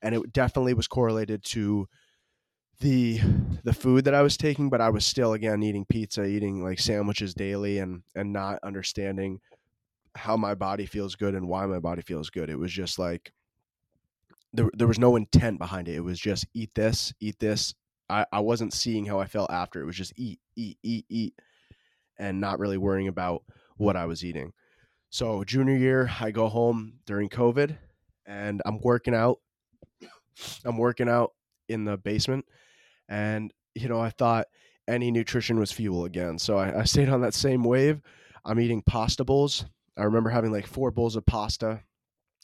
and 0.02 0.14
it 0.14 0.32
definitely 0.32 0.74
was 0.74 0.88
correlated 0.88 1.44
to 1.46 1.88
the 2.80 3.20
the 3.64 3.72
food 3.72 4.04
that 4.04 4.14
I 4.14 4.22
was 4.22 4.36
taking, 4.36 4.68
but 4.70 4.80
I 4.80 4.90
was 4.90 5.04
still 5.04 5.32
again 5.32 5.62
eating 5.62 5.86
pizza, 5.86 6.24
eating 6.24 6.62
like 6.62 6.78
sandwiches 6.78 7.34
daily, 7.34 7.78
and 7.78 8.02
and 8.14 8.32
not 8.32 8.58
understanding 8.62 9.40
how 10.14 10.36
my 10.36 10.54
body 10.54 10.86
feels 10.86 11.14
good 11.14 11.34
and 11.34 11.48
why 11.48 11.66
my 11.66 11.78
body 11.78 12.02
feels 12.02 12.30
good. 12.30 12.50
It 12.50 12.58
was 12.58 12.72
just 12.72 12.98
like 12.98 13.32
there, 14.52 14.70
there 14.74 14.86
was 14.88 14.98
no 14.98 15.16
intent 15.16 15.58
behind 15.58 15.88
it. 15.88 15.96
It 15.96 16.04
was 16.04 16.18
just 16.18 16.46
eat 16.54 16.74
this, 16.74 17.12
eat 17.20 17.38
this. 17.38 17.74
I, 18.08 18.24
I 18.32 18.40
wasn't 18.40 18.72
seeing 18.72 19.04
how 19.04 19.18
I 19.18 19.26
felt 19.26 19.50
after. 19.50 19.82
It 19.82 19.86
was 19.86 19.96
just 19.96 20.12
eat, 20.16 20.40
eat, 20.56 20.78
eat, 20.82 21.04
eat, 21.08 21.34
and 22.18 22.40
not 22.40 22.58
really 22.58 22.78
worrying 22.78 23.08
about 23.08 23.42
what 23.76 23.96
I 23.96 24.06
was 24.06 24.24
eating. 24.24 24.52
So 25.10 25.44
junior 25.44 25.76
year, 25.76 26.10
I 26.20 26.30
go 26.30 26.48
home 26.48 26.94
during 27.04 27.28
COVID 27.28 27.76
and 28.26 28.62
I'm 28.64 28.80
working 28.80 29.14
out. 29.14 29.40
I'm 30.64 30.78
working 30.78 31.08
out 31.08 31.32
in 31.68 31.84
the 31.84 31.96
basement. 31.96 32.44
And, 33.08 33.52
you 33.74 33.88
know, 33.88 34.00
I 34.00 34.10
thought 34.10 34.46
any 34.88 35.10
nutrition 35.10 35.58
was 35.58 35.72
fuel 35.72 36.04
again. 36.04 36.38
So 36.38 36.56
I, 36.58 36.80
I 36.80 36.84
stayed 36.84 37.08
on 37.08 37.20
that 37.22 37.34
same 37.34 37.64
wave. 37.64 38.00
I'm 38.44 38.60
eating 38.60 38.82
pasta 38.82 39.24
bowls. 39.24 39.64
I 39.96 40.04
remember 40.04 40.30
having 40.30 40.52
like 40.52 40.66
four 40.66 40.90
bowls 40.90 41.16
of 41.16 41.26
pasta, 41.26 41.82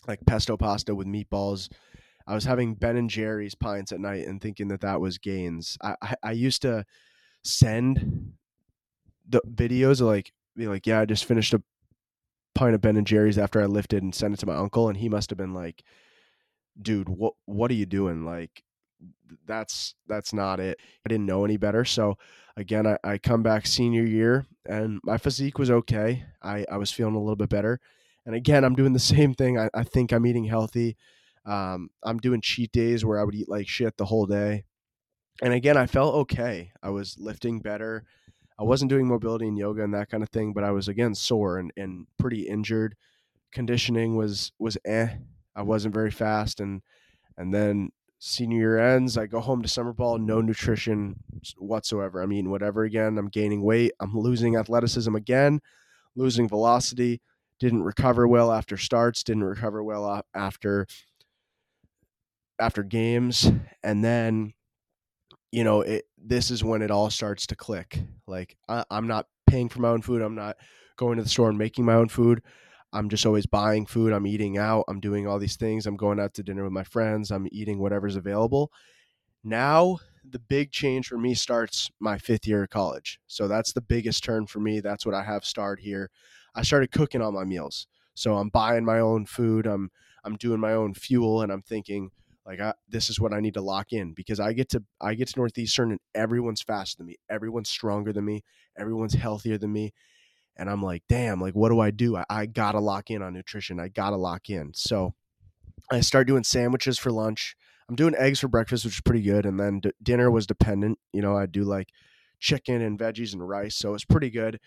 like 0.07 0.21
pesto 0.27 0.57
pasta 0.57 0.95
with 0.95 1.07
meatballs. 1.07 1.71
I 2.27 2.35
was 2.35 2.45
having 2.45 2.75
Ben 2.75 2.97
and 2.97 3.11
Jerry's 3.11 3.55
pints 3.55 3.93
at 3.93 4.01
night 4.01 4.27
and 4.27 4.41
thinking 4.41 4.69
that 4.69 4.81
that 4.81 5.01
was 5.01 5.19
gains. 5.19 5.77
I, 5.83 5.97
I, 6.03 6.15
I 6.23 6.33
used 6.33 6.63
to 6.63 6.85
send 7.45 8.33
the 9.29 9.43
videos 9.53 10.01
of 10.01 10.07
like, 10.07 10.33
be 10.57 10.67
like, 10.67 10.87
yeah, 10.87 11.01
I 11.01 11.05
just 11.05 11.25
finished 11.25 11.55
a 11.55 11.63
pint 12.55 12.75
of 12.75 12.81
Ben 12.81 12.97
and 12.97 13.07
Jerry's 13.07 13.39
after 13.39 13.61
I 13.61 13.67
lifted 13.67 14.03
and 14.03 14.15
sent 14.15 14.35
it 14.35 14.41
to 14.41 14.47
my 14.47 14.57
uncle, 14.57 14.89
and 14.89 14.97
he 14.97 15.09
must 15.09 15.31
have 15.31 15.39
been 15.39 15.55
like, 15.55 15.83
"Dude, 16.81 17.09
what 17.09 17.35
what 17.47 17.71
are 17.71 17.75
you 17.75 17.87
doing? 17.87 18.25
Like, 18.25 18.63
that's 19.47 19.95
that's 20.07 20.33
not 20.33 20.61
it." 20.61 20.79
I 21.05 21.09
didn't 21.09 21.27
know 21.27 21.45
any 21.45 21.57
better, 21.57 21.85
so 21.85 22.17
again, 22.57 22.87
I, 22.87 22.99
I 23.05 23.19
come 23.19 23.43
back 23.43 23.67
senior 23.67 24.05
year, 24.05 24.47
and 24.67 25.01
my 25.05 25.19
physique 25.19 25.59
was 25.59 25.71
okay. 25.71 26.25
I 26.43 26.65
I 26.71 26.77
was 26.77 26.93
feeling 26.93 27.15
a 27.15 27.21
little 27.21 27.37
bit 27.37 27.49
better, 27.49 27.81
and 28.27 28.35
again, 28.35 28.65
I'm 28.65 28.75
doing 28.75 28.93
the 28.93 28.99
same 29.15 29.35
thing. 29.35 29.59
I, 29.59 29.69
I 29.75 29.85
think 29.85 30.13
I'm 30.13 30.27
eating 30.27 30.45
healthy. 30.45 30.97
Um, 31.45 31.91
I'm 32.05 32.19
doing 32.19 32.41
cheat 32.41 32.71
days 32.73 33.05
where 33.05 33.19
I 33.19 33.25
would 33.25 33.35
eat 33.35 33.49
like 33.49 33.69
shit 33.69 33.97
the 33.97 34.07
whole 34.07 34.27
day, 34.27 34.65
and 35.43 35.53
again, 35.53 35.77
I 35.77 35.87
felt 35.87 36.15
okay. 36.15 36.73
I 36.83 36.91
was 36.91 37.17
lifting 37.19 37.61
better. 37.61 38.05
I 38.59 38.65
wasn't 38.65 38.91
doing 38.91 39.09
mobility 39.09 39.49
and 39.49 39.59
yoga 39.59 39.83
and 39.83 39.95
that 39.95 40.11
kind 40.11 40.23
of 40.23 40.29
thing, 40.29 40.53
but 40.53 40.65
I 40.65 40.71
was 40.71 40.89
again 40.89 41.15
sore 41.15 41.59
and, 41.59 41.73
and 41.77 42.07
pretty 42.19 42.43
injured. 42.43 42.95
Conditioning 43.51 44.17
was 44.17 44.53
was 44.59 44.79
eh. 44.85 45.09
I 45.55 45.63
wasn't 45.63 45.95
very 45.95 46.11
fast 46.11 46.61
and 46.61 46.83
and 47.37 47.53
then 47.53 47.91
senior 48.25 48.59
year 48.59 48.79
ends, 48.79 49.19
I 49.19 49.27
go 49.27 49.41
home 49.41 49.63
to 49.63 49.69
summer 49.69 49.93
ball, 49.93 50.17
no 50.17 50.41
nutrition 50.41 51.17
whatsoever. 51.59 52.23
I'm 52.23 52.33
eating 52.33 52.53
whatever 52.53 52.85
again. 52.85 53.19
I'm 53.19 53.29
gaining 53.29 53.63
weight. 53.63 53.93
I'm 53.99 54.17
losing 54.17 54.55
athleticism 54.57 55.15
again, 55.17 55.61
losing 56.15 56.49
velocity. 56.49 57.21
Didn't 57.59 57.83
recover 57.83 58.29
well 58.29 58.53
after 58.53 58.77
starts. 58.77 59.25
Didn't 59.25 59.45
recover 59.45 59.83
well 59.83 60.23
after 60.35 60.87
after 62.61 62.85
games, 62.85 63.51
and 63.83 64.05
then 64.05 64.55
you 65.51 65.65
know, 65.65 65.83
it, 65.83 66.05
this 66.17 66.51
is 66.51 66.65
when 66.65 66.81
it 66.81 66.91
all 66.91 67.11
starts 67.11 67.47
to 67.49 67.57
click. 67.57 67.99
Like 68.27 68.57
I, 68.69 68.85
I'm 68.91 69.09
not 69.09 69.27
paying 69.49 69.69
for 69.69 69.81
my 69.81 69.89
own 69.89 70.01
food. 70.01 70.23
I'm 70.23 70.37
not 70.37 70.57
going 70.97 71.17
to 71.17 71.25
the 71.25 71.29
store 71.29 71.49
and 71.49 71.59
making 71.59 71.85
my 71.85 71.95
own 71.95 72.09
food. 72.09 72.43
I'm 72.93 73.09
just 73.09 73.27
always 73.27 73.47
buying 73.47 73.87
food. 73.87 74.13
I'm 74.13 74.27
eating 74.27 74.59
out. 74.59 74.85
I'm 74.89 75.01
doing 75.01 75.27
all 75.27 75.39
these 75.39 75.57
things. 75.57 75.87
I'm 75.87 75.97
going 75.97 76.21
out 76.21 76.35
to 76.35 76.43
dinner 76.43 76.65
with 76.65 76.73
my 76.73 76.85
friends. 76.85 77.31
I'm 77.31 77.49
eating 77.51 77.79
whatever's 77.79 78.17
available. 78.17 78.71
Now, 79.45 79.99
the 80.29 80.39
big 80.39 80.71
change 80.71 81.09
for 81.09 81.19
me 81.19 81.35
starts 81.35 81.91
my 82.01 82.19
fifth 82.19 82.47
year 82.47 82.65
of 82.65 82.71
college. 82.71 83.19
So 83.27 83.49
that's 83.49 83.73
the 83.73 83.81
biggest 83.81 84.23
turn 84.23 84.47
for 84.47 84.61
me. 84.61 84.81
That's 84.81 85.05
what 85.05 85.15
I 85.15 85.25
have 85.25 85.45
started 85.45 85.83
here. 85.83 86.11
I 86.55 86.63
started 86.63 86.93
cooking 86.93 87.23
all 87.23 87.33
my 87.33 87.45
meals. 87.45 87.87
So 88.15 88.37
I'm 88.37 88.51
buying 88.51 88.85
my 88.85 89.01
own 89.01 89.27
food. 89.27 89.67
I'm 89.67 89.91
I'm 90.25 90.37
doing 90.37 90.61
my 90.61 90.73
own 90.73 90.95
fuel, 90.95 91.43
and 91.43 91.51
I'm 91.51 91.63
thinking, 91.63 92.11
like 92.47 92.61
I, 92.61 92.75
this 92.89 93.11
is 93.11 93.19
what 93.19 93.33
I 93.33 93.41
need 93.41 93.55
to 93.55 93.63
lock 93.63 93.93
in 93.93 94.13
because 94.13 94.39
I 94.39 94.53
get 94.53 94.69
to 94.71 94.83
I 95.01 95.15
get 95.15 95.29
to 95.29 95.39
Northeastern 95.39 95.93
and 95.93 96.01
everyone's 96.15 96.63
faster 96.63 96.99
than 96.99 97.07
me, 97.07 97.17
everyone's 97.31 97.71
stronger 97.71 98.13
than 98.13 98.25
me, 98.25 98.45
everyone's 98.79 99.15
healthier 99.15 99.59
than 99.59 99.73
me, 99.73 99.93
and 100.57 100.69
I'm 100.69 100.83
like, 100.83 101.03
damn, 101.09 101.41
like 101.41 101.55
what 101.55 101.71
do 101.71 101.81
I 101.81 101.91
do? 101.91 102.17
I, 102.17 102.25
I 102.29 102.47
gotta 102.47 102.81
lock 102.81 103.11
in 103.11 103.23
on 103.23 103.35
nutrition. 103.35 103.81
I 103.81 103.89
gotta 103.89 104.17
lock 104.17 104.51
in. 104.51 104.73
So 104.75 105.15
I 105.91 106.01
start 106.01 106.27
doing 106.27 106.45
sandwiches 106.45 106.99
for 106.99 107.11
lunch. 107.11 107.57
I'm 107.89 107.97
doing 107.97 108.15
eggs 108.17 108.41
for 108.41 108.49
breakfast, 108.49 108.85
which 108.85 108.95
is 108.95 109.01
pretty 109.01 109.23
good, 109.23 109.45
and 109.45 109.59
then 109.59 109.81
d- 109.81 109.93
dinner 110.03 110.31
was 110.31 110.47
dependent. 110.47 110.99
You 111.13 111.23
know, 111.23 111.37
I 111.37 111.47
do 111.47 111.65
like 111.65 111.89
chicken 112.41 112.81
and 112.81 112.99
veggies 112.99 113.33
and 113.33 113.47
rice, 113.47 113.77
so 113.77 113.95
it's 113.95 114.05
pretty 114.05 114.31
good. 114.31 114.61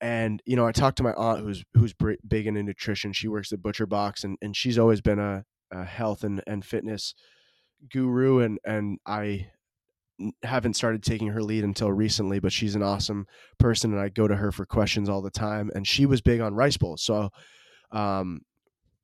And 0.00 0.42
you 0.46 0.56
know, 0.56 0.66
I 0.66 0.72
talked 0.72 0.98
to 0.98 1.02
my 1.02 1.12
aunt 1.12 1.40
who's 1.40 1.64
who's 1.74 1.94
big 1.94 2.46
into 2.46 2.62
nutrition. 2.62 3.12
She 3.12 3.28
works 3.28 3.52
at 3.52 3.62
Butcher 3.62 3.86
Box, 3.86 4.24
and 4.24 4.36
and 4.42 4.56
she's 4.56 4.78
always 4.78 5.00
been 5.00 5.18
a 5.18 5.44
a 5.70 5.84
health 5.84 6.22
and, 6.24 6.42
and 6.46 6.64
fitness 6.64 7.14
guru 7.90 8.40
and 8.40 8.58
and 8.64 8.98
I 9.06 9.48
haven't 10.42 10.74
started 10.74 11.02
taking 11.02 11.28
her 11.28 11.42
lead 11.42 11.64
until 11.64 11.92
recently, 11.92 12.38
but 12.38 12.52
she's 12.52 12.74
an 12.74 12.82
awesome 12.82 13.26
person 13.58 13.92
and 13.92 14.00
I 14.00 14.08
go 14.08 14.26
to 14.26 14.36
her 14.36 14.50
for 14.52 14.64
questions 14.66 15.08
all 15.08 15.22
the 15.22 15.30
time 15.30 15.70
and 15.74 15.86
she 15.86 16.06
was 16.06 16.20
big 16.20 16.40
on 16.40 16.54
rice 16.54 16.76
bowls. 16.76 17.02
So 17.02 17.30
um 17.92 18.40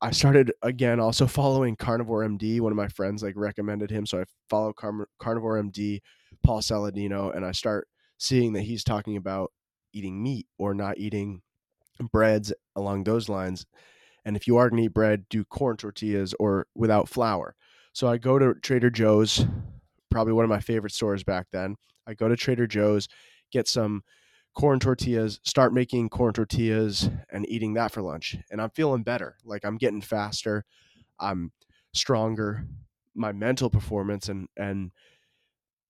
I 0.01 0.11
started 0.11 0.51
again 0.61 0.99
also 0.99 1.27
following 1.27 1.77
Carnivore 1.77 2.25
MD. 2.25 2.59
One 2.59 2.73
of 2.73 2.77
my 2.77 2.89
friends 2.89 3.23
like 3.23 3.35
recommended 3.37 3.89
him, 3.89 4.05
so 4.05 4.19
I 4.19 4.25
follow 4.49 4.73
Car- 4.73 5.07
Carnivore 5.17 5.61
MD, 5.63 6.01
Paul 6.43 6.59
Saladino, 6.59 7.33
and 7.33 7.45
I 7.45 7.53
start 7.53 7.87
seeing 8.17 8.51
that 8.53 8.63
he's 8.63 8.83
talking 8.83 9.15
about 9.15 9.53
eating 9.93 10.21
meat 10.21 10.45
or 10.57 10.73
not 10.73 10.97
eating 10.97 11.41
breads 12.11 12.51
along 12.75 13.05
those 13.05 13.29
lines. 13.29 13.65
And 14.25 14.35
if 14.35 14.45
you 14.45 14.57
are 14.57 14.69
going 14.69 14.81
to 14.81 14.85
eat 14.87 14.93
bread, 14.93 15.25
do 15.29 15.45
corn 15.45 15.77
tortillas 15.77 16.33
or 16.39 16.67
without 16.75 17.07
flour. 17.07 17.55
So 17.93 18.07
I 18.07 18.17
go 18.17 18.39
to 18.39 18.55
Trader 18.55 18.89
Joe's, 18.89 19.45
probably 20.13 20.33
one 20.33 20.45
of 20.45 20.49
my 20.49 20.59
favorite 20.59 20.93
stores 20.93 21.23
back 21.23 21.47
then. 21.51 21.75
I 22.07 22.13
go 22.13 22.27
to 22.27 22.35
Trader 22.35 22.67
Joe's, 22.67 23.07
get 23.51 23.67
some 23.67 24.03
corn 24.55 24.79
tortillas, 24.79 25.39
start 25.43 25.73
making 25.73 26.09
corn 26.09 26.33
tortillas 26.33 27.09
and 27.31 27.49
eating 27.49 27.73
that 27.73 27.91
for 27.91 28.03
lunch. 28.03 28.37
And 28.51 28.61
I'm 28.61 28.69
feeling 28.69 29.01
better. 29.01 29.37
Like 29.43 29.65
I'm 29.65 29.77
getting 29.77 30.01
faster. 30.01 30.65
I'm 31.19 31.51
stronger. 31.93 32.67
My 33.15 33.31
mental 33.31 33.69
performance 33.69 34.29
and 34.29 34.47
and 34.55 34.91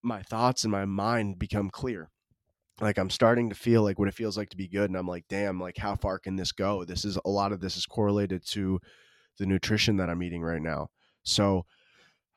my 0.01 0.21
thoughts 0.21 0.63
and 0.63 0.71
my 0.71 0.85
mind 0.85 1.39
become 1.39 1.69
clear 1.69 2.09
like 2.81 2.97
I'm 2.97 3.09
starting 3.09 3.49
to 3.49 3.55
feel 3.55 3.83
like 3.83 3.97
what 3.97 4.09
it 4.09 4.13
feels 4.13 4.37
like 4.37 4.49
to 4.49 4.57
be 4.57 4.67
good 4.67 4.89
and 4.89 4.97
I'm 4.97 5.07
like 5.07 5.23
damn 5.29 5.61
like 5.61 5.77
how 5.77 5.95
far 5.95 6.19
can 6.19 6.35
this 6.35 6.51
go 6.51 6.83
this 6.83 7.05
is 7.05 7.17
a 7.23 7.29
lot 7.29 7.53
of 7.53 7.61
this 7.61 7.77
is 7.77 7.85
correlated 7.85 8.45
to 8.47 8.81
the 9.39 9.45
nutrition 9.45 9.95
that 9.97 10.09
I'm 10.09 10.21
eating 10.21 10.41
right 10.41 10.61
now 10.61 10.89
so 11.23 11.65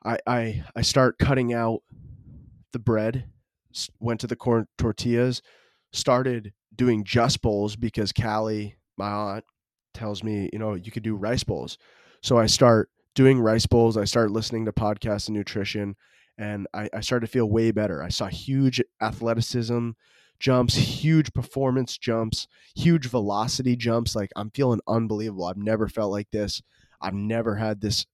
I 0.05 0.17
I 0.25 0.63
I 0.75 0.81
start 0.81 1.17
cutting 1.17 1.53
out 1.53 1.81
the 2.73 2.79
bread 2.79 3.25
went 3.99 4.19
to 4.21 4.27
the 4.27 4.35
corn 4.35 4.67
tortillas 4.77 5.41
started 5.91 6.53
doing 6.75 7.03
just 7.03 7.41
bowls 7.41 7.75
because 7.75 8.11
Callie 8.11 8.75
my 8.97 9.09
aunt 9.09 9.45
tells 9.93 10.23
me 10.23 10.49
you 10.53 10.59
know 10.59 10.73
you 10.73 10.91
could 10.91 11.03
do 11.03 11.15
rice 11.15 11.43
bowls 11.43 11.77
so 12.21 12.37
I 12.37 12.45
start 12.45 12.89
doing 13.15 13.39
rice 13.39 13.65
bowls 13.65 13.97
I 13.97 14.05
start 14.05 14.31
listening 14.31 14.65
to 14.65 14.71
podcasts 14.71 15.27
and 15.27 15.37
nutrition 15.37 15.95
and 16.37 16.67
I, 16.73 16.89
I 16.93 17.01
started 17.01 17.25
to 17.27 17.31
feel 17.31 17.49
way 17.49 17.71
better 17.71 18.03
I 18.03 18.09
saw 18.09 18.27
huge 18.27 18.81
athleticism 19.01 19.91
jumps, 20.39 20.75
huge 20.75 21.33
performance 21.33 21.97
jumps, 21.97 22.47
huge 22.75 23.07
velocity 23.07 23.75
jumps. 23.75 24.15
Like 24.15 24.31
I'm 24.35 24.51
feeling 24.51 24.81
unbelievable. 24.87 25.45
I've 25.45 25.57
never 25.57 25.87
felt 25.87 26.11
like 26.11 26.29
this. 26.31 26.61
I've 27.01 27.13
never 27.13 27.55
had 27.55 27.81
this 27.81 28.05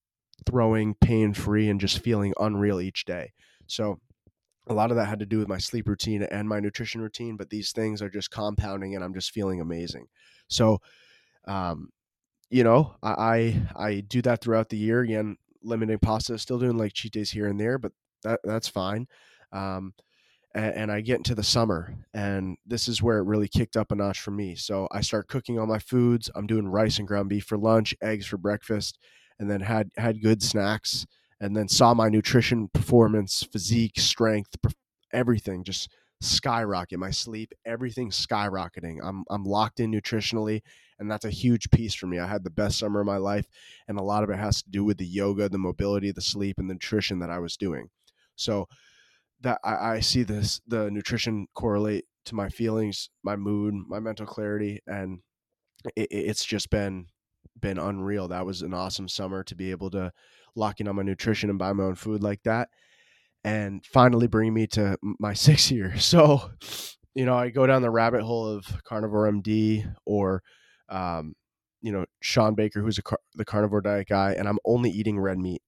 throwing 0.46 0.96
pain 0.96 1.34
free 1.34 1.70
and 1.70 1.80
just 1.80 2.00
feeling 2.00 2.34
unreal 2.40 2.82
each 2.82 3.06
day. 3.06 3.32
So 3.68 4.00
a 4.68 4.74
lot 4.74 4.92
of 4.92 4.98
that 4.98 5.06
had 5.06 5.20
to 5.20 5.26
do 5.26 5.40
with 5.40 5.48
my 5.48 5.58
sleep 5.58 5.88
routine 5.88 6.24
and 6.24 6.48
my 6.48 6.60
nutrition 6.60 7.02
routine, 7.02 7.38
but 7.38 7.50
these 7.50 7.72
things 7.72 8.02
are 8.02 8.10
just 8.10 8.32
compounding 8.32 8.96
and 8.96 9.04
I'm 9.04 9.14
just 9.14 9.32
feeling 9.32 9.62
amazing. 9.62 10.08
So, 10.48 10.80
um, 11.48 11.90
you 12.50 12.64
know, 12.64 12.96
I, 13.02 13.12
I, 13.76 13.86
I 13.88 14.00
do 14.02 14.22
that 14.22 14.42
throughout 14.42 14.70
the 14.70 14.78
year 14.78 15.02
again, 15.02 15.38
limiting 15.64 16.00
pasta, 16.00 16.38
still 16.38 16.60
doing 16.60 16.78
like 16.78 16.94
cheat 16.94 17.14
days 17.14 17.32
here 17.32 17.48
and 17.48 17.60
there, 17.60 17.78
but 17.78 17.92
that 18.24 18.40
that's 18.44 18.68
fine. 18.68 19.08
Um, 19.52 19.94
and, 20.56 20.76
and 20.76 20.92
I 20.92 21.02
get 21.02 21.18
into 21.18 21.36
the 21.36 21.44
summer, 21.44 21.96
and 22.14 22.58
this 22.66 22.88
is 22.88 23.02
where 23.02 23.18
it 23.18 23.26
really 23.26 23.48
kicked 23.48 23.76
up 23.76 23.92
a 23.92 23.96
notch 23.96 24.22
for 24.22 24.32
me. 24.32 24.56
So 24.56 24.88
I 24.92 25.02
start 25.02 25.28
cooking 25.28 25.58
all 25.58 25.66
my 25.66 25.80
foods. 25.80 26.30
I'm 26.36 26.48
doing 26.48 26.68
rice 26.68 27.00
and 27.00 27.08
ground 27.08 27.30
beef 27.30 27.46
for 27.46 27.58
lunch, 27.58 27.96
eggs 28.02 28.26
for 28.26 28.38
breakfast, 28.38 29.00
and 29.40 29.50
then 29.50 29.62
had 29.62 29.90
had 29.98 30.22
good 30.22 30.42
snacks, 30.44 31.06
and 31.40 31.56
then 31.56 31.68
saw 31.68 31.94
my 31.94 32.10
nutrition, 32.10 32.70
performance, 32.74 33.44
physique, 33.52 34.00
strength, 34.00 34.56
everything 35.14 35.64
just 35.64 35.90
skyrocket. 36.22 37.00
My 37.00 37.12
sleep, 37.12 37.54
everything 37.66 38.10
skyrocketing. 38.10 39.00
I'm 39.04 39.24
I'm 39.30 39.44
locked 39.44 39.80
in 39.80 39.92
nutritionally, 39.92 40.62
and 41.00 41.10
that's 41.12 41.26
a 41.26 41.30
huge 41.30 41.70
piece 41.72 41.94
for 41.94 42.08
me. 42.08 42.20
I 42.20 42.28
had 42.28 42.44
the 42.44 42.50
best 42.50 42.80
summer 42.80 43.02
of 43.02 43.08
my 43.08 43.18
life, 43.18 43.46
and 43.88 43.98
a 43.98 44.04
lot 44.04 44.24
of 44.24 44.30
it 44.30 44.40
has 44.40 44.64
to 44.64 44.70
do 44.70 44.84
with 44.84 44.98
the 44.98 45.06
yoga, 45.06 45.50
the 45.50 45.58
mobility, 45.58 46.12
the 46.12 46.22
sleep, 46.22 46.58
and 46.60 46.70
the 46.70 46.76
nutrition 46.76 47.20
that 47.20 47.30
I 47.30 47.40
was 47.40 47.58
doing. 47.58 47.90
So 48.36 48.68
that 49.42 49.60
I, 49.64 49.96
I 49.96 50.00
see 50.00 50.24
this 50.24 50.62
the 50.68 50.90
nutrition 50.90 51.48
correlate 51.54 52.06
to 52.26 52.36
my 52.36 52.50
feelings, 52.50 53.10
my 53.24 53.36
mood, 53.36 53.74
my 53.88 54.00
mental 54.00 54.26
clarity, 54.26 54.80
and 54.88 55.20
it, 55.96 56.08
it's 56.12 56.46
just 56.46 56.70
been 56.70 57.08
been 57.60 57.78
unreal. 57.78 58.28
That 58.30 58.46
was 58.46 58.62
an 58.62 58.74
awesome 58.74 59.08
summer 59.08 59.44
to 59.46 59.56
be 59.56 59.72
able 59.72 59.90
to 59.92 60.12
lock 60.56 60.80
in 60.80 60.88
on 60.88 60.96
my 60.96 61.04
nutrition 61.04 61.50
and 61.50 61.60
buy 61.60 61.74
my 61.74 61.84
own 61.84 61.96
food 61.96 62.24
like 62.24 62.42
that 62.44 62.70
and 63.44 63.86
finally 63.86 64.28
bring 64.28 64.54
me 64.54 64.68
to 64.68 64.98
my 65.20 65.34
sixth 65.34 65.72
year 65.72 65.98
so 65.98 66.52
you 67.16 67.26
know 67.26 67.36
i 67.36 67.50
go 67.50 67.68
down 67.68 67.82
the 67.82 67.90
rabbit 67.90 68.22
hole 68.22 68.48
of 68.48 68.66
carnivore 68.84 69.30
md 69.32 69.94
or 70.06 70.42
um, 70.90 71.34
you 71.82 71.92
know 71.92 72.06
shawn 72.22 72.56
baker 72.56 72.82
who's 72.82 73.00
car- 73.00 73.20
the 73.36 73.46
carnivore 73.46 73.82
diet 73.82 74.08
guy 74.08 74.34
and 74.38 74.48
i'm 74.48 74.60
only 74.66 74.90
eating 74.90 75.20
red 75.20 75.38
meat 75.38 75.62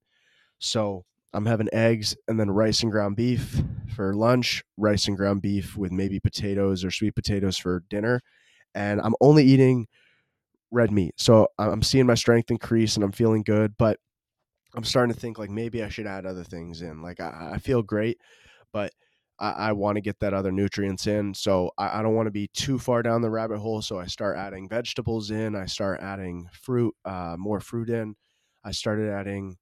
so 0.60 1.04
i'm 1.34 1.46
having 1.46 1.70
eggs 1.74 2.16
and 2.28 2.40
then 2.40 2.50
rice 2.50 2.84
and 2.84 2.92
ground 2.92 3.16
beef 3.16 3.62
for 3.96 4.14
lunch 4.14 4.64
rice 4.78 5.08
and 5.08 5.18
ground 5.18 5.42
beef 5.42 5.76
with 5.76 5.92
maybe 5.92 6.20
potatoes 6.20 6.84
or 6.84 6.92
sweet 6.92 7.16
potatoes 7.16 7.58
for 7.58 7.84
dinner 7.90 8.22
and 8.74 9.02
i'm 9.02 9.16
only 9.22 9.44
eating 9.44 9.88
red 10.76 10.92
meat. 10.92 11.16
So 11.18 11.48
I'm 11.58 11.82
seeing 11.82 12.06
my 12.06 12.16
strength 12.16 12.52
increase 12.52 12.96
and 12.96 13.04
I'm 13.04 13.14
feeling 13.14 13.42
good, 13.42 13.74
but 13.78 13.98
I'm 14.76 14.84
starting 14.84 15.14
to 15.14 15.20
think 15.20 15.40
like 15.40 15.50
maybe 15.50 15.82
I 15.82 15.90
should 15.90 16.06
add 16.06 16.26
other 16.26 16.44
things 16.44 16.82
in. 16.82 17.02
Like 17.02 17.22
I, 17.22 17.52
I 17.54 17.58
feel 17.58 17.82
great, 17.82 18.20
but 18.74 18.92
I, 19.40 19.52
I 19.52 19.72
want 19.72 19.96
to 19.96 20.02
get 20.02 20.20
that 20.20 20.34
other 20.34 20.52
nutrients 20.52 21.08
in. 21.08 21.34
So 21.34 21.72
I, 21.78 22.00
I 22.00 22.02
don't 22.04 22.14
want 22.14 22.28
to 22.28 22.32
be 22.32 22.50
too 22.54 22.78
far 22.78 23.02
down 23.02 23.22
the 23.22 23.30
rabbit 23.30 23.60
hole. 23.60 23.82
So 23.82 23.98
I 23.98 24.06
start 24.06 24.38
adding 24.38 24.68
vegetables 24.68 25.32
in. 25.32 25.56
I 25.56 25.66
start 25.66 26.02
adding 26.02 26.50
fruit, 26.52 26.94
uh, 27.06 27.38
more 27.40 27.62
fruit 27.62 27.90
in. 27.90 28.16
I 28.66 28.72
started 28.72 29.10
adding 29.10 29.56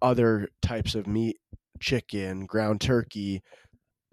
other 0.00 0.48
types 0.62 0.94
of 0.94 1.08
meat, 1.08 1.38
chicken, 1.80 2.46
ground 2.46 2.80
turkey. 2.80 3.42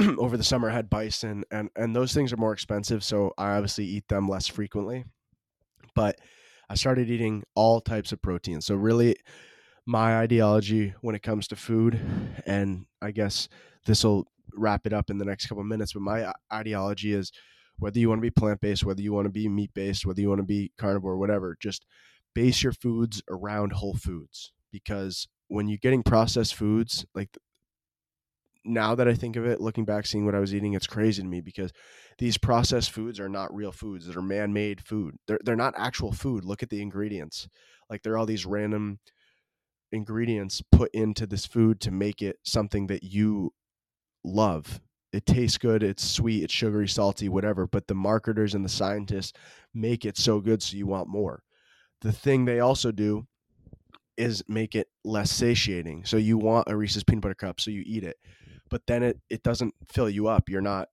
Over 0.17 0.37
the 0.37 0.43
summer, 0.43 0.69
had 0.69 0.89
bison, 0.89 1.43
and 1.51 1.69
and 1.75 1.95
those 1.95 2.13
things 2.13 2.33
are 2.33 2.37
more 2.37 2.53
expensive, 2.53 3.03
so 3.03 3.33
I 3.37 3.51
obviously 3.51 3.85
eat 3.85 4.07
them 4.07 4.27
less 4.27 4.47
frequently. 4.47 5.05
But 5.95 6.17
I 6.69 6.75
started 6.75 7.09
eating 7.09 7.43
all 7.53 7.81
types 7.81 8.13
of 8.13 8.21
protein. 8.21 8.61
So 8.61 8.75
really 8.75 9.17
my 9.85 10.19
ideology 10.19 10.93
when 11.01 11.15
it 11.15 11.21
comes 11.21 11.47
to 11.49 11.55
food 11.57 11.99
and 12.45 12.85
I 13.01 13.11
guess 13.11 13.49
this 13.85 14.05
will 14.05 14.25
wrap 14.53 14.87
it 14.87 14.93
up 14.93 15.09
in 15.09 15.17
the 15.17 15.25
next 15.25 15.47
couple 15.47 15.65
minutes, 15.65 15.91
but 15.91 16.01
my 16.01 16.23
uh, 16.23 16.33
ideology 16.53 17.13
is 17.13 17.31
whether 17.79 17.99
you 17.99 18.07
want 18.07 18.19
to 18.19 18.25
be 18.25 18.29
plant-based, 18.29 18.85
whether 18.85 19.01
you 19.01 19.11
want 19.11 19.25
to 19.25 19.31
be 19.31 19.49
meat-based, 19.49 20.05
whether 20.05 20.21
you 20.21 20.29
want 20.29 20.39
to 20.39 20.45
be 20.45 20.71
carnivore, 20.77 21.17
whatever, 21.17 21.57
just 21.59 21.85
base 22.33 22.63
your 22.63 22.71
foods 22.71 23.21
around 23.29 23.73
whole 23.73 23.95
foods 23.95 24.53
because 24.71 25.27
when 25.49 25.67
you're 25.67 25.77
getting 25.77 26.03
processed 26.03 26.55
foods 26.55 27.05
like 27.13 27.37
now 28.63 28.95
that 28.95 29.07
I 29.07 29.13
think 29.13 29.35
of 29.35 29.45
it, 29.45 29.61
looking 29.61 29.85
back, 29.85 30.05
seeing 30.05 30.25
what 30.25 30.35
I 30.35 30.39
was 30.39 30.53
eating, 30.53 30.73
it's 30.73 30.87
crazy 30.87 31.21
to 31.21 31.27
me 31.27 31.41
because 31.41 31.71
these 32.17 32.37
processed 32.37 32.91
foods 32.91 33.19
are 33.19 33.29
not 33.29 33.53
real 33.53 33.71
foods. 33.71 34.07
They're 34.07 34.21
man-made 34.21 34.81
food. 34.81 35.15
They're 35.27 35.39
they're 35.43 35.55
not 35.55 35.73
actual 35.77 36.11
food. 36.11 36.45
Look 36.45 36.61
at 36.61 36.69
the 36.69 36.81
ingredients. 36.81 37.47
Like 37.89 38.03
they're 38.03 38.17
all 38.17 38.25
these 38.25 38.45
random 38.45 38.99
ingredients 39.91 40.61
put 40.71 40.91
into 40.93 41.25
this 41.25 41.45
food 41.45 41.79
to 41.81 41.91
make 41.91 42.21
it 42.21 42.37
something 42.43 42.87
that 42.87 43.03
you 43.03 43.53
love. 44.23 44.79
It 45.11 45.25
tastes 45.25 45.57
good, 45.57 45.83
it's 45.83 46.09
sweet, 46.09 46.43
it's 46.43 46.53
sugary, 46.53 46.87
salty, 46.87 47.27
whatever, 47.27 47.67
but 47.67 47.87
the 47.87 47.95
marketers 47.95 48.53
and 48.53 48.63
the 48.63 48.69
scientists 48.69 49.33
make 49.73 50.05
it 50.05 50.17
so 50.17 50.39
good 50.39 50.63
so 50.63 50.77
you 50.77 50.87
want 50.87 51.09
more. 51.09 51.43
The 51.99 52.13
thing 52.13 52.45
they 52.45 52.61
also 52.61 52.91
do 52.91 53.27
is 54.17 54.43
make 54.47 54.75
it 54.75 54.87
less 55.03 55.31
satiating. 55.31 56.05
So 56.05 56.17
you 56.17 56.37
want 56.37 56.67
a 56.69 56.75
Reese's 56.75 57.03
peanut 57.03 57.21
butter 57.21 57.35
cup, 57.35 57.59
so 57.59 57.71
you 57.71 57.83
eat 57.85 58.03
it 58.03 58.17
but 58.71 58.81
then 58.87 59.03
it 59.03 59.19
it 59.29 59.43
doesn't 59.43 59.75
fill 59.87 60.09
you 60.09 60.27
up. 60.27 60.49
You're 60.49 60.61
not 60.61 60.87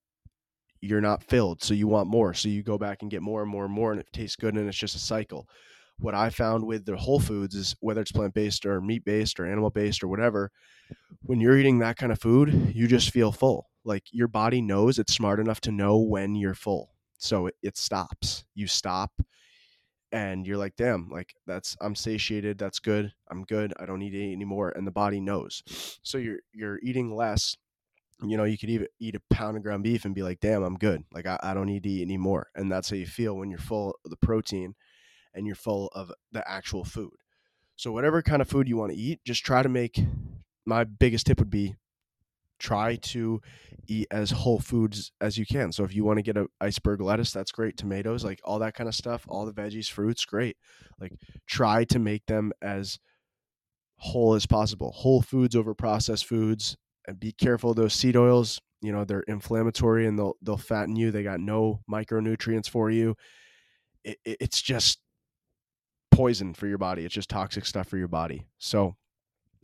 you're 0.80 1.00
not 1.00 1.22
filled, 1.22 1.62
so 1.62 1.72
you 1.72 1.88
want 1.88 2.10
more. 2.10 2.34
So 2.34 2.48
you 2.48 2.62
go 2.62 2.76
back 2.76 2.98
and 3.00 3.10
get 3.10 3.22
more 3.22 3.40
and 3.40 3.50
more 3.50 3.64
and 3.64 3.72
more, 3.72 3.92
and 3.92 4.00
it 4.00 4.06
tastes 4.12 4.36
good, 4.36 4.54
and 4.54 4.68
it's 4.68 4.76
just 4.76 4.96
a 4.96 5.00
cycle. 5.00 5.48
What 5.98 6.14
I 6.14 6.30
found 6.30 6.64
with 6.64 6.84
the 6.84 6.96
whole 6.96 7.18
foods 7.18 7.54
is 7.54 7.74
whether 7.80 8.00
it's 8.00 8.12
plant 8.12 8.34
based 8.34 8.66
or 8.66 8.80
meat 8.80 9.04
based 9.04 9.40
or 9.40 9.46
animal 9.46 9.70
based 9.70 10.04
or 10.04 10.08
whatever, 10.08 10.50
when 11.22 11.40
you're 11.40 11.58
eating 11.58 11.78
that 11.78 11.96
kind 11.96 12.12
of 12.12 12.20
food, 12.20 12.72
you 12.74 12.86
just 12.86 13.10
feel 13.10 13.32
full. 13.32 13.68
Like 13.84 14.04
your 14.12 14.28
body 14.28 14.60
knows 14.60 14.98
it's 14.98 15.14
smart 15.14 15.40
enough 15.40 15.60
to 15.62 15.72
know 15.72 15.98
when 15.98 16.36
you're 16.36 16.54
full. 16.54 16.90
So 17.18 17.46
it, 17.46 17.56
it 17.62 17.76
stops. 17.76 18.44
You 18.54 18.68
stop 18.68 19.10
and 20.12 20.46
you're 20.46 20.56
like, 20.56 20.76
damn, 20.76 21.08
like 21.08 21.34
that's 21.46 21.76
I'm 21.80 21.94
satiated, 21.94 22.58
that's 22.58 22.78
good, 22.78 23.12
I'm 23.30 23.44
good, 23.44 23.74
I 23.78 23.86
don't 23.86 23.98
need 23.98 24.10
to 24.10 24.18
eat 24.18 24.32
anymore. 24.32 24.72
And 24.74 24.86
the 24.86 24.92
body 24.92 25.20
knows. 25.20 25.62
So 26.02 26.18
mm. 26.18 26.24
you're 26.24 26.38
you're 26.52 26.80
eating 26.82 27.14
less 27.14 27.56
you 28.22 28.36
know, 28.36 28.44
you 28.44 28.58
could 28.58 28.70
even 28.70 28.88
eat 28.98 29.14
a 29.14 29.34
pound 29.34 29.56
of 29.56 29.62
ground 29.62 29.84
beef 29.84 30.04
and 30.04 30.14
be 30.14 30.22
like, 30.22 30.40
damn, 30.40 30.62
I'm 30.62 30.76
good. 30.76 31.04
Like, 31.12 31.26
I, 31.26 31.38
I 31.42 31.54
don't 31.54 31.66
need 31.66 31.84
to 31.84 31.88
eat 31.88 32.02
anymore. 32.02 32.48
And 32.54 32.70
that's 32.70 32.90
how 32.90 32.96
you 32.96 33.06
feel 33.06 33.36
when 33.36 33.50
you're 33.50 33.58
full 33.58 33.96
of 34.04 34.10
the 34.10 34.16
protein 34.16 34.74
and 35.34 35.46
you're 35.46 35.56
full 35.56 35.88
of 35.94 36.10
the 36.32 36.48
actual 36.50 36.84
food. 36.84 37.14
So, 37.76 37.92
whatever 37.92 38.22
kind 38.22 38.42
of 38.42 38.48
food 38.48 38.68
you 38.68 38.76
want 38.76 38.92
to 38.92 38.98
eat, 38.98 39.20
just 39.24 39.44
try 39.44 39.62
to 39.62 39.68
make 39.68 40.00
my 40.66 40.82
biggest 40.82 41.26
tip 41.26 41.38
would 41.38 41.50
be 41.50 41.76
try 42.58 42.96
to 42.96 43.40
eat 43.86 44.06
as 44.10 44.30
whole 44.30 44.58
foods 44.58 45.12
as 45.20 45.38
you 45.38 45.46
can. 45.46 45.72
So, 45.72 45.84
if 45.84 45.94
you 45.94 46.04
want 46.04 46.18
to 46.18 46.22
get 46.22 46.36
a 46.36 46.46
iceberg 46.60 47.00
lettuce, 47.00 47.32
that's 47.32 47.52
great. 47.52 47.76
Tomatoes, 47.76 48.24
like 48.24 48.40
all 48.44 48.58
that 48.60 48.74
kind 48.74 48.88
of 48.88 48.94
stuff, 48.94 49.24
all 49.28 49.46
the 49.46 49.52
veggies, 49.52 49.90
fruits, 49.90 50.24
great. 50.24 50.56
Like, 51.00 51.12
try 51.46 51.84
to 51.84 51.98
make 51.98 52.26
them 52.26 52.52
as 52.62 52.98
whole 53.96 54.34
as 54.34 54.46
possible. 54.46 54.92
Whole 54.92 55.22
foods 55.22 55.56
over 55.56 55.74
processed 55.74 56.26
foods 56.26 56.76
and 57.08 57.18
be 57.18 57.32
careful 57.32 57.74
those 57.74 57.94
seed 57.94 58.16
oils 58.16 58.60
you 58.80 58.92
know 58.92 59.04
they're 59.04 59.20
inflammatory 59.22 60.06
and 60.06 60.18
they'll 60.18 60.36
they'll 60.42 60.56
fatten 60.56 60.94
you 60.94 61.10
they 61.10 61.22
got 61.22 61.40
no 61.40 61.80
micronutrients 61.90 62.68
for 62.68 62.90
you 62.90 63.16
it, 64.04 64.18
it's 64.24 64.62
just 64.62 65.00
poison 66.10 66.54
for 66.54 66.66
your 66.66 66.78
body 66.78 67.04
it's 67.04 67.14
just 67.14 67.30
toxic 67.30 67.64
stuff 67.64 67.88
for 67.88 67.96
your 67.96 68.08
body 68.08 68.46
so 68.58 68.94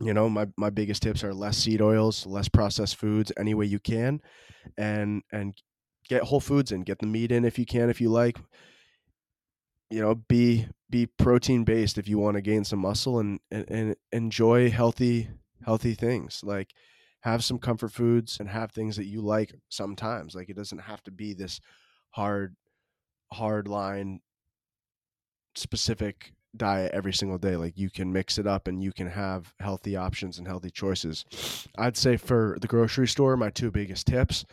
you 0.00 0.12
know 0.12 0.28
my, 0.28 0.46
my 0.56 0.70
biggest 0.70 1.02
tips 1.02 1.22
are 1.22 1.34
less 1.34 1.56
seed 1.56 1.80
oils 1.80 2.26
less 2.26 2.48
processed 2.48 2.96
foods 2.96 3.32
any 3.36 3.54
way 3.54 3.66
you 3.66 3.78
can 3.78 4.20
and 4.76 5.22
and 5.32 5.56
get 6.08 6.22
whole 6.22 6.40
foods 6.40 6.72
in 6.72 6.82
get 6.82 6.98
the 6.98 7.06
meat 7.06 7.32
in 7.32 7.44
if 7.44 7.58
you 7.58 7.66
can 7.66 7.88
if 7.88 8.00
you 8.00 8.08
like 8.08 8.38
you 9.90 10.00
know 10.00 10.14
be 10.14 10.66
be 10.90 11.06
protein 11.06 11.64
based 11.64 11.98
if 11.98 12.08
you 12.08 12.18
want 12.18 12.36
to 12.36 12.42
gain 12.42 12.64
some 12.64 12.78
muscle 12.78 13.20
and, 13.20 13.40
and, 13.50 13.64
and 13.70 13.96
enjoy 14.12 14.70
healthy 14.70 15.28
healthy 15.64 15.94
things 15.94 16.40
like 16.42 16.74
have 17.24 17.42
some 17.42 17.58
comfort 17.58 17.90
foods 17.90 18.38
and 18.38 18.50
have 18.50 18.70
things 18.70 18.96
that 18.96 19.06
you 19.06 19.22
like 19.22 19.54
sometimes. 19.70 20.34
Like 20.34 20.50
it 20.50 20.56
doesn't 20.56 20.80
have 20.80 21.02
to 21.04 21.10
be 21.10 21.32
this 21.32 21.58
hard, 22.10 22.54
hard 23.32 23.66
line 23.66 24.20
specific 25.54 26.34
diet 26.56 26.92
every 26.92 27.12
single 27.12 27.38
day. 27.38 27.56
Like 27.56 27.76
you 27.76 27.90
can 27.90 28.12
mix 28.12 28.38
it 28.38 28.46
up 28.46 28.68
and 28.68 28.82
you 28.82 28.92
can 28.92 29.08
have 29.08 29.52
healthy 29.60 29.96
options 29.96 30.38
and 30.38 30.46
healthy 30.46 30.70
choices. 30.70 31.24
I'd 31.76 31.96
say 31.96 32.16
for 32.16 32.56
the 32.60 32.68
grocery 32.68 33.08
store, 33.08 33.36
my 33.36 33.50
two 33.50 33.70
biggest 33.70 34.06
tips 34.06 34.44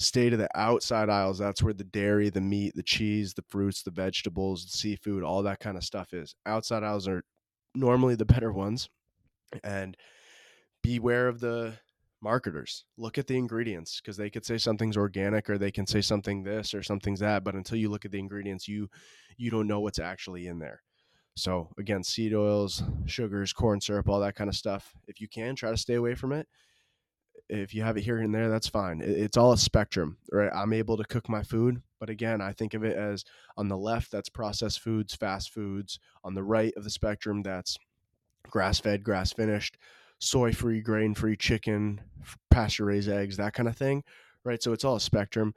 stay 0.00 0.30
to 0.30 0.36
the 0.36 0.48
outside 0.54 1.10
aisles. 1.10 1.38
That's 1.38 1.62
where 1.62 1.72
the 1.72 1.84
dairy, 1.84 2.30
the 2.30 2.40
meat, 2.40 2.74
the 2.74 2.82
cheese, 2.82 3.34
the 3.34 3.44
fruits, 3.48 3.82
the 3.82 3.90
vegetables, 3.90 4.64
the 4.64 4.76
seafood, 4.76 5.22
all 5.22 5.42
that 5.42 5.60
kind 5.60 5.76
of 5.76 5.84
stuff 5.84 6.12
is. 6.12 6.34
Outside 6.46 6.84
aisles 6.84 7.08
are 7.08 7.24
normally 7.74 8.14
the 8.14 8.24
better 8.24 8.52
ones. 8.52 8.88
And 9.64 9.96
beware 10.82 11.28
of 11.28 11.40
the 11.40 11.74
marketers 12.20 12.84
look 12.96 13.16
at 13.16 13.26
the 13.26 13.36
ingredients 13.36 14.00
because 14.00 14.16
they 14.16 14.30
could 14.30 14.44
say 14.44 14.58
something's 14.58 14.96
organic 14.96 15.48
or 15.48 15.56
they 15.56 15.70
can 15.70 15.86
say 15.86 16.00
something 16.00 16.42
this 16.42 16.74
or 16.74 16.82
something's 16.82 17.20
that 17.20 17.44
but 17.44 17.54
until 17.54 17.78
you 17.78 17.88
look 17.88 18.04
at 18.04 18.10
the 18.10 18.18
ingredients 18.18 18.66
you 18.66 18.88
you 19.36 19.50
don't 19.50 19.68
know 19.68 19.80
what's 19.80 20.00
actually 20.00 20.48
in 20.48 20.58
there 20.58 20.82
so 21.38 21.68
again 21.78 22.02
seed 22.02 22.34
oils 22.34 22.82
sugars 23.06 23.52
corn 23.52 23.80
syrup 23.80 24.08
all 24.08 24.20
that 24.20 24.34
kind 24.34 24.48
of 24.48 24.56
stuff 24.56 24.94
if 25.06 25.20
you 25.20 25.28
can 25.28 25.54
try 25.54 25.70
to 25.70 25.76
stay 25.76 25.94
away 25.94 26.14
from 26.14 26.32
it 26.32 26.46
if 27.48 27.74
you 27.74 27.82
have 27.82 27.96
it 27.96 28.02
here 28.02 28.18
and 28.18 28.34
there 28.34 28.50
that's 28.50 28.68
fine 28.68 29.00
it's 29.02 29.36
all 29.36 29.52
a 29.52 29.58
spectrum 29.58 30.18
right 30.32 30.50
i'm 30.54 30.72
able 30.72 30.96
to 30.96 31.04
cook 31.04 31.28
my 31.28 31.42
food 31.42 31.80
but 31.98 32.10
again 32.10 32.40
i 32.40 32.52
think 32.52 32.74
of 32.74 32.84
it 32.84 32.96
as 32.96 33.24
on 33.56 33.68
the 33.68 33.76
left 33.76 34.10
that's 34.10 34.28
processed 34.28 34.80
foods 34.80 35.14
fast 35.14 35.50
foods 35.52 35.98
on 36.24 36.34
the 36.34 36.42
right 36.42 36.74
of 36.76 36.84
the 36.84 36.90
spectrum 36.90 37.42
that's 37.42 37.78
grass 38.50 38.80
fed 38.80 39.02
grass 39.02 39.32
finished 39.32 39.78
soy 40.18 40.52
free, 40.52 40.80
grain 40.80 41.14
free 41.14 41.36
chicken, 41.36 42.00
pasture 42.50 42.84
raised 42.84 43.08
eggs, 43.08 43.36
that 43.36 43.54
kind 43.54 43.68
of 43.68 43.76
thing, 43.76 44.02
right? 44.44 44.62
So 44.62 44.72
it's 44.72 44.84
all 44.84 44.96
a 44.96 45.00
spectrum. 45.00 45.54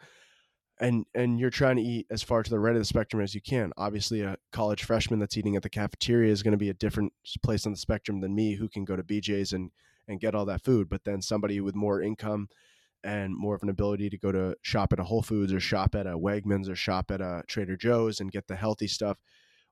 And, 0.82 1.06
and 1.14 1.40
you're 1.40 1.52
trying 1.52 1.76
to 1.76 1.84
eat 1.84 2.08
as 2.10 2.24
far 2.24 2.42
to 2.42 2.50
the 2.50 2.60
right 2.60 2.76
of 2.76 2.82
the 2.82 2.86
spectrum 2.86 3.22
as 3.22 3.36
you 3.36 3.42
can. 3.42 3.72
Obviously, 3.78 4.22
a 4.22 4.36
college 4.52 4.84
freshman 4.84 5.20
that's 5.20 5.38
eating 5.38 5.56
at 5.56 5.62
the 5.62 5.70
cafeteria 5.70 6.32
is 6.32 6.42
going 6.42 6.54
to 6.54 6.58
be 6.58 6.70
a 6.70 6.74
different 6.74 7.14
place 7.44 7.68
on 7.68 7.72
the 7.72 7.78
spectrum 7.78 8.20
than 8.20 8.34
me, 8.34 8.56
who 8.56 8.68
can 8.68 8.84
go 8.84 8.96
to 8.96 9.04
BJ's 9.04 9.54
and 9.54 9.72
and 10.08 10.20
get 10.20 10.36
all 10.36 10.46
that 10.46 10.64
food. 10.64 10.90
But 10.90 11.04
then 11.04 11.22
somebody 11.22 11.62
with 11.62 11.76
more 11.76 12.02
income 12.02 12.50
and 13.04 13.36
more 13.36 13.56
of 13.56 13.64
an 13.64 13.70
ability 13.70 14.10
to 14.10 14.18
go 14.18 14.32
to 14.32 14.56
shop 14.62 14.94
at 14.94 15.00
a 15.00 15.04
Whole 15.04 15.22
Foods 15.22 15.54
or 15.54 15.60
shop 15.60 15.96
at 15.96 16.08
a 16.08 16.18
Wegmans 16.18 16.70
or 16.70 16.76
shop 16.76 17.12
at 17.12 17.22
a 17.22 17.44
Trader 17.48 17.78
Joe's 17.78 18.20
and 18.20 18.32
get 18.32 18.48
the 18.48 18.56
healthy 18.56 18.88
stuff 18.88 19.18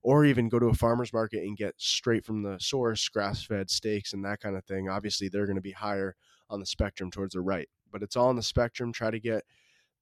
or 0.01 0.25
even 0.25 0.49
go 0.49 0.59
to 0.59 0.67
a 0.67 0.73
farmer's 0.73 1.13
market 1.13 1.43
and 1.43 1.57
get 1.57 1.75
straight 1.77 2.25
from 2.25 2.41
the 2.41 2.57
source 2.59 3.07
grass 3.09 3.43
fed 3.43 3.69
steaks 3.69 4.13
and 4.13 4.23
that 4.25 4.39
kind 4.39 4.55
of 4.55 4.65
thing. 4.65 4.89
Obviously, 4.89 5.27
they're 5.27 5.45
going 5.45 5.55
to 5.55 5.61
be 5.61 5.71
higher 5.71 6.15
on 6.49 6.59
the 6.59 6.65
spectrum 6.65 7.11
towards 7.11 7.33
the 7.33 7.41
right, 7.41 7.69
but 7.91 8.01
it's 8.01 8.15
all 8.15 8.29
on 8.29 8.35
the 8.35 8.43
spectrum. 8.43 8.91
Try 8.91 9.11
to 9.11 9.19
get 9.19 9.43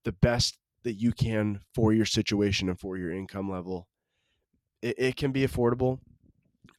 the 0.03 0.11
best 0.13 0.59
that 0.87 0.93
you 0.93 1.11
can 1.11 1.59
for 1.75 1.91
your 1.91 2.05
situation 2.05 2.69
and 2.69 2.79
for 2.79 2.97
your 2.97 3.11
income 3.11 3.51
level. 3.51 3.89
It, 4.81 4.95
it 4.97 5.15
can 5.17 5.33
be 5.33 5.45
affordable. 5.45 5.99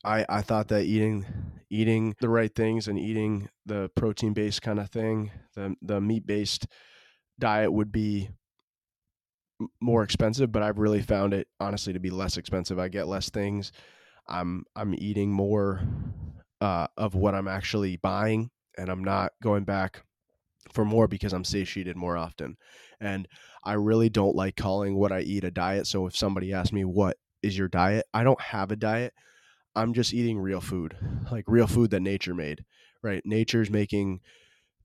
I 0.02 0.24
I 0.30 0.40
thought 0.40 0.68
that 0.68 0.84
eating 0.84 1.26
eating 1.68 2.16
the 2.20 2.30
right 2.30 2.54
things 2.54 2.88
and 2.88 2.98
eating 2.98 3.50
the 3.66 3.90
protein 3.94 4.32
based 4.32 4.62
kind 4.62 4.80
of 4.80 4.88
thing, 4.88 5.30
the 5.54 5.74
the 5.82 6.00
meat 6.00 6.26
based 6.26 6.66
diet 7.38 7.70
would 7.70 7.92
be 7.92 8.30
more 9.80 10.02
expensive, 10.02 10.50
but 10.52 10.62
I've 10.62 10.78
really 10.78 11.02
found 11.02 11.34
it 11.34 11.48
honestly 11.60 11.92
to 11.92 12.00
be 12.00 12.10
less 12.10 12.38
expensive. 12.38 12.78
I 12.78 12.88
get 12.88 13.08
less 13.08 13.28
things. 13.28 13.72
I'm 14.26 14.64
I'm 14.74 14.94
eating 14.96 15.30
more 15.30 15.82
uh, 16.62 16.86
of 16.96 17.14
what 17.14 17.34
I'm 17.34 17.48
actually 17.48 17.96
buying, 17.98 18.50
and 18.78 18.88
I'm 18.88 19.04
not 19.04 19.32
going 19.42 19.64
back 19.64 20.02
for 20.72 20.84
more 20.84 21.08
because 21.08 21.32
I'm 21.32 21.44
satiated 21.44 21.96
more 21.96 22.16
often. 22.16 22.56
And 23.00 23.28
I 23.68 23.74
really 23.74 24.08
don't 24.08 24.34
like 24.34 24.56
calling 24.56 24.96
what 24.96 25.12
I 25.12 25.20
eat 25.20 25.44
a 25.44 25.50
diet. 25.50 25.86
So 25.86 26.06
if 26.06 26.16
somebody 26.16 26.54
asks 26.54 26.72
me 26.72 26.86
what 26.86 27.18
is 27.42 27.58
your 27.58 27.68
diet, 27.68 28.06
I 28.14 28.24
don't 28.24 28.40
have 28.40 28.72
a 28.72 28.76
diet. 28.76 29.12
I'm 29.76 29.92
just 29.92 30.14
eating 30.14 30.38
real 30.38 30.62
food, 30.62 30.96
like 31.30 31.44
real 31.46 31.66
food 31.66 31.90
that 31.90 32.00
nature 32.00 32.34
made. 32.34 32.64
Right? 33.02 33.22
Nature's 33.26 33.70
making 33.70 34.20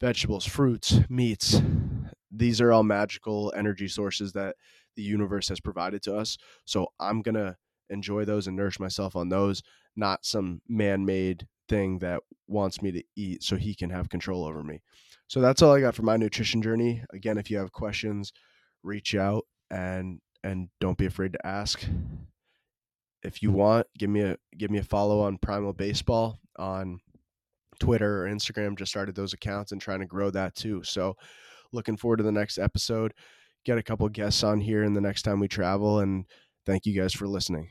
vegetables, 0.02 0.46
fruits, 0.46 1.00
meats, 1.10 1.62
these 2.30 2.60
are 2.60 2.74
all 2.74 2.84
magical 2.84 3.54
energy 3.56 3.88
sources 3.88 4.34
that 4.34 4.56
the 4.96 5.04
universe 5.04 5.48
has 5.50 5.62
provided 5.62 6.02
to 6.04 6.18
us. 6.18 6.38
So 6.66 6.88
I'm 7.00 7.22
going 7.22 7.36
to 7.36 7.56
enjoy 7.90 8.26
those 8.26 8.48
and 8.48 8.58
nourish 8.58 8.80
myself 8.80 9.16
on 9.16 9.30
those, 9.30 9.62
not 9.96 10.26
some 10.26 10.62
man 10.68 11.06
made 11.06 11.48
thing 11.70 12.00
that 12.00 12.22
wants 12.48 12.82
me 12.82 12.92
to 12.92 13.04
eat 13.16 13.44
so 13.44 13.56
he 13.56 13.76
can 13.76 13.92
have 13.92 14.10
control 14.10 14.44
over 14.44 14.64
me. 14.64 14.82
So 15.28 15.40
that's 15.40 15.62
all 15.62 15.74
I 15.74 15.80
got 15.80 15.96
for 15.96 16.04
my 16.04 16.18
nutrition 16.18 16.62
journey. 16.62 17.04
Again, 17.14 17.38
if 17.38 17.50
you 17.50 17.58
have 17.58 17.72
questions, 17.72 18.34
reach 18.84 19.16
out 19.16 19.46
and 19.72 20.20
and 20.44 20.70
don't 20.80 20.98
be 20.98 21.06
afraid 21.06 21.34
to 21.34 21.46
ask. 21.46 21.86
If 23.24 23.42
you 23.42 23.52
want, 23.52 23.88
give 23.98 24.10
me 24.10 24.22
a 24.22 24.38
give 24.58 24.70
me 24.70 24.80
a 24.80 24.84
follow 24.84 25.22
on 25.22 25.38
Primal 25.38 25.74
Baseball 25.74 26.40
on 26.58 27.00
Twitter 27.80 28.24
or 28.24 28.30
Instagram. 28.30 28.78
Just 28.78 28.92
started 28.92 29.16
those 29.16 29.34
accounts 29.34 29.72
and 29.72 29.82
trying 29.82 30.02
to 30.02 30.06
grow 30.06 30.30
that 30.32 30.56
too. 30.56 30.84
So 30.84 31.16
looking 31.72 31.98
forward 31.98 32.18
to 32.18 32.24
the 32.24 32.32
next 32.32 32.58
episode. 32.58 33.14
Get 33.66 33.78
a 33.78 33.84
couple 33.84 34.08
guests 34.10 34.44
on 34.44 34.60
here 34.60 34.84
in 34.84 34.94
the 34.94 35.02
next 35.02 35.22
time 35.22 35.40
we 35.40 35.48
travel. 35.48 36.00
And 36.00 36.26
thank 36.66 36.86
you 36.86 37.00
guys 37.00 37.14
for 37.14 37.28
listening. 37.28 37.70